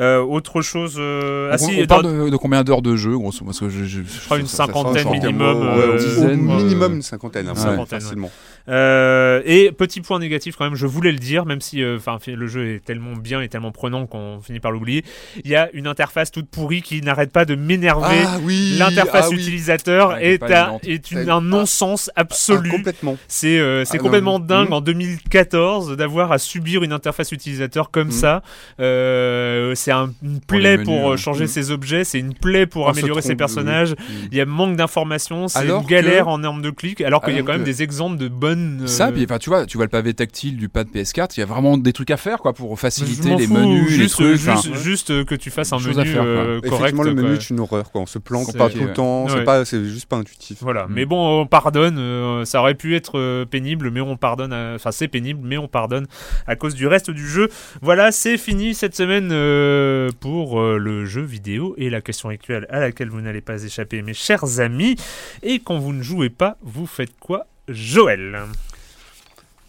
[0.00, 0.94] Euh, autre chose...
[0.98, 3.46] euh, ah on, si, on parle de, de combien d'heures de jeu, grosso modo?
[3.46, 5.60] Parce que je, je, je crois une cinquantaine minimum.
[5.76, 8.30] Ouais, au- minimum euh, une cinquantaine, hein, une ouais, cinquantaine, facilement.
[8.68, 12.46] Euh, et petit point négatif quand même, je voulais le dire, même si euh, le
[12.46, 15.04] jeu est tellement bien et tellement prenant qu'on finit par l'oublier.
[15.44, 18.16] Il y a une interface toute pourrie qui n'arrête pas de m'énerver.
[18.26, 19.36] Ah oui, L'interface ah oui.
[19.36, 20.72] utilisateur qui est à-
[21.12, 22.70] une- un non-sens Ah, absolu.
[22.70, 23.16] complètement.
[23.26, 24.72] C'est euh, c'est Ah, non, complètement dingue Mhm.
[24.74, 28.12] en 2014 d'avoir à subir une interface utilisateur comme Mhm.
[28.12, 28.42] ça.
[28.78, 31.16] C'est un- une les plaie pour hein.
[31.16, 31.48] changer Mhm.
[31.48, 33.94] ses objets, c'est une plaie pour On se améliorer ses personnages.
[34.30, 37.34] Il y a manque d'informations, c'est une galère que- en termes de clics, alors qu'il
[37.34, 38.57] y a quand même des exemples de bonnes.
[38.82, 41.40] Euh, Ça, puis enfin, tu vois, tu vois le pavé tactile du pad PS4, il
[41.40, 44.26] y a vraiment des trucs à faire quoi pour faciliter les fous, menus, juste, les
[44.36, 44.36] trucs.
[44.40, 46.66] juste, juste, que tu fasses un menu faire, euh, correct.
[46.66, 47.36] Effectivement, le menu quoi.
[47.36, 48.00] est une horreur, quoi.
[48.02, 49.30] On se plante C'est- pas tout le temps, Ouais.
[49.34, 50.58] c'est pas, c'est juste pas intuitif.
[50.60, 50.92] Voilà, Mm.
[50.94, 51.98] mais bon, on pardonne.
[51.98, 54.52] euh, ça aurait pu être euh, pénible, mais on pardonne.
[54.52, 56.06] à- Enfin, c'est pénible, mais on pardonne
[56.46, 57.48] à cause du reste du jeu.
[57.82, 62.66] Voilà, c'est fini cette semaine euh, pour euh, le jeu vidéo et la question actuelle
[62.70, 64.96] à laquelle vous n'allez pas échapper, mes chers amis.
[65.42, 68.40] Et quand vous ne jouez pas, vous faites quoi, Joël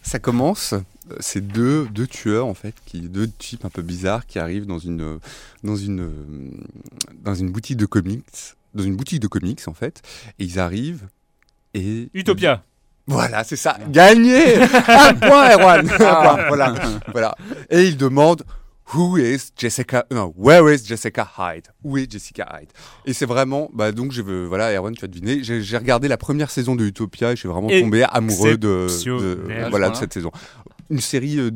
[0.02, 4.26] Ça commence, euh, c'est deux, deux tueurs en fait, qui, deux types un peu bizarres
[4.26, 5.20] qui arrivent dans une, euh,
[5.64, 6.52] dans une, euh,
[7.22, 10.02] dans une boutique de comics, dans une boutique de comics en fait,
[10.39, 11.08] et ils arrivent
[11.74, 12.64] et Utopia.
[13.08, 13.78] Voilà, c'est ça.
[13.89, 16.74] Gagné Un point, Erwan Un point, voilà.
[17.12, 17.36] voilà.
[17.72, 18.43] Et il demande
[18.94, 21.68] Who is Jessica Non, where is Jessica Hyde?
[21.84, 22.70] Où est Jessica Hyde?
[23.06, 25.44] Et c'est vraiment, bah donc je veux, voilà, Erwan, tu vas deviner.
[25.44, 28.88] J'ai regardé la première saison de Utopia et je suis vraiment tombé amoureux de,
[29.70, 30.32] voilà de cette saison.
[30.90, 31.52] Une série euh,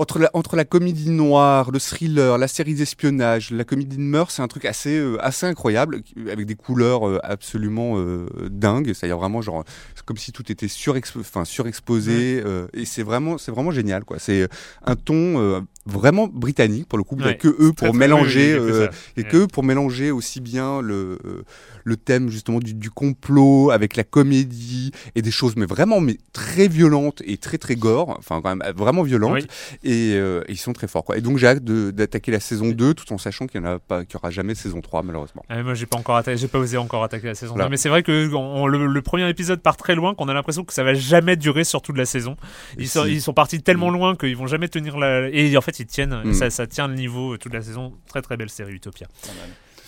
[0.00, 4.30] entre la, entre la comédie noire, le thriller, la série d'espionnage, la comédie de mœurs,
[4.30, 8.92] c'est un truc assez, euh, assez incroyable, avec des couleurs euh, absolument euh, dingues.
[8.94, 9.64] C'est-à-dire vraiment genre,
[9.96, 14.18] c'est comme si tout était surexpo- surexposé, et c'est vraiment, c'est vraiment génial, quoi.
[14.20, 14.46] C'est
[14.84, 17.16] un ton vraiment britannique pour le coup.
[17.18, 19.24] Il n'y a que eux pour très- mélanger, oui, oui, que euh, Ouais.
[19.24, 21.42] que eux pour mélanger aussi bien le euh,
[21.84, 26.18] le thème justement du, du complot avec la comédie et des choses mais vraiment mais
[26.32, 29.44] très violentes et très très gore, enfin quand même euh, vraiment violentes
[29.84, 31.16] et, euh, et ils sont très forts quoi.
[31.16, 33.78] Et donc j'ai hâte d'attaquer la saison 2 tout en sachant qu'il y en a
[33.78, 35.44] pas qu'il y aura jamais de saison 3 malheureusement.
[35.48, 37.52] Ah, moi, j'ai pas encore j'ai pas osé encore attaquer la saison.
[37.54, 37.66] Voilà.
[37.66, 37.70] deux.
[37.70, 40.34] Mais c'est vrai que on- on- le, le premier épisode part très loin, qu'on a
[40.34, 42.36] l'impression que ça va jamais durer sur toute la saison.
[42.76, 45.28] Et Ils sont, ils sont partis tellement loin qu'ils vont jamais tenir la.
[45.30, 46.22] Et en fait, ils tiennent.
[46.24, 46.34] Mm.
[46.34, 47.94] Ça, ça tient le niveau euh, toute la saison.
[48.08, 49.06] Très très belle série Utopia.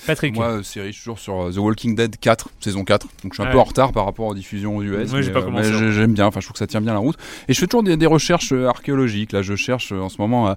[0.06, 0.34] Patrick.
[0.34, 3.06] Moi, euh, série, je suis toujours sur euh, The Walking Dead 4, saison 4.
[3.22, 3.52] Donc je suis un Ouais.
[3.52, 5.10] peu en retard par rapport aux diffusions aux US.
[5.10, 5.88] Moi, j'ai mais, pas euh, commencé mais encore.
[5.88, 7.16] j'ai- J'aime bien, enfin je trouve que ça tient bien la route.
[7.48, 9.32] Et je fais toujours des, des recherches archéologiques.
[9.32, 10.56] Là, je cherche en ce moment à,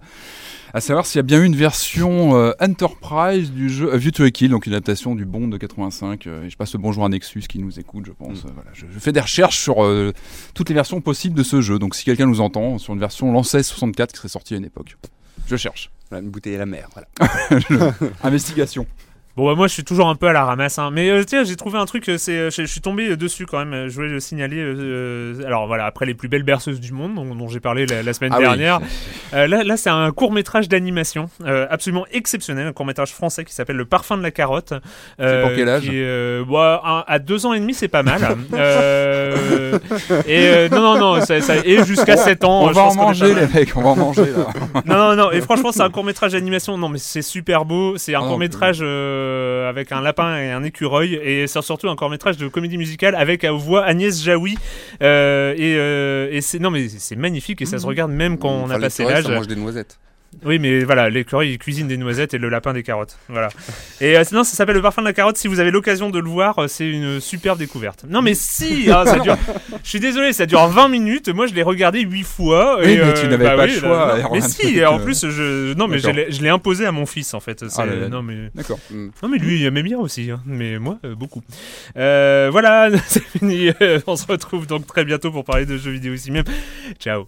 [0.73, 4.11] à savoir s'il y a bien eu une version euh, Enterprise du jeu A View
[4.11, 6.25] to a Kill, donc une adaptation du Bond de 85.
[6.27, 8.43] euh, et je passe le bonjour à Nexus qui nous écoute, je pense.
[8.43, 10.13] Voilà, je, je fais des recherches sur euh,
[10.53, 11.79] toutes les versions possibles de ce jeu.
[11.79, 14.65] Donc si quelqu'un nous entend sur une version Lancet 64 qui serait sortie à une
[14.65, 14.95] époque,
[15.47, 15.89] je cherche.
[16.09, 16.89] Voilà, une bouteille à la mer.
[16.93, 17.07] Voilà.
[18.23, 18.85] Investigation.
[19.35, 20.77] Bon, bah, moi, je suis toujours un peu à la ramasse.
[20.77, 20.91] hein.
[20.93, 22.07] Mais euh, tiens, j'ai trouvé un truc.
[22.07, 23.87] euh, C'est, euh, je, je suis tombé dessus quand même.
[23.89, 24.57] Je voulais le signaler.
[24.59, 28.03] euh, alors voilà, après les plus belles berceuses du monde, dont, dont j'ai parlé la,
[28.03, 28.43] la semaine Ah oui.
[28.43, 28.79] dernière.
[29.33, 31.29] Euh, là, là, c'est un court métrage d'animation
[31.69, 34.73] absolument exceptionnel, un court métrage français qui s'appelle Le Parfum de la carotte.
[35.17, 36.03] Pour quel âge qui
[36.47, 38.21] bah, un- À deux ans et demi, c'est pas mal.
[40.27, 42.63] Et non, non, non, ça, ça- et jusqu'à 7 ans.
[42.65, 44.47] On je va en pense manger les mecs, on va en manger là.
[44.85, 45.31] Non, non, non.
[45.31, 46.77] Et franchement, c'est un court métrage d'animation.
[46.77, 47.97] Non, mais c'est super beau.
[47.97, 48.39] C'est un Ah non, court
[49.23, 51.15] métrage avec un lapin et un écureuil.
[51.15, 54.57] Et c'est surtout un court métrage de comédie musicale avec à voix Agnès Jaoui.
[55.01, 58.49] Euh, et euh, et c'est non, mais c'est magnifique et ça se regarde même quand
[58.49, 59.23] on a passé l'âge.
[59.23, 59.99] ça mange des noisettes.
[60.45, 63.17] Oui, mais voilà, l'écureuil il cuisine des noisettes et le lapin des carottes.
[63.29, 63.49] Voilà.
[64.01, 65.37] Et euh, sinon, ça s'appelle le parfum de la carotte.
[65.37, 68.05] Si vous avez l'occasion de le voir, euh, c'est une superbe découverte.
[68.09, 69.37] Non, mais si, ah, ça dure.
[69.83, 71.29] Je suis désolé, ça dure 20 minutes.
[71.29, 72.79] Moi, je l'ai regardé 8 fois.
[72.79, 74.41] Oui, et, mais tu n'avais pas le là, choix, non, Erwan.
[74.41, 77.63] mais si, en plus, je non, mais je l'ai- imposé à mon fils en fait.
[77.77, 78.09] Ah là là.
[78.09, 78.79] non, mais D'accord.
[78.91, 79.07] Mm.
[79.23, 80.29] non, mais lui, il aimait bien aussi.
[80.31, 80.41] hein.
[80.45, 81.41] Mais moi, euh, beaucoup.
[81.97, 83.69] Euh, voilà, c'est fini.
[84.07, 86.45] On se retrouve donc très bientôt pour parler de jeux vidéo ici même.
[86.99, 87.27] Ciao.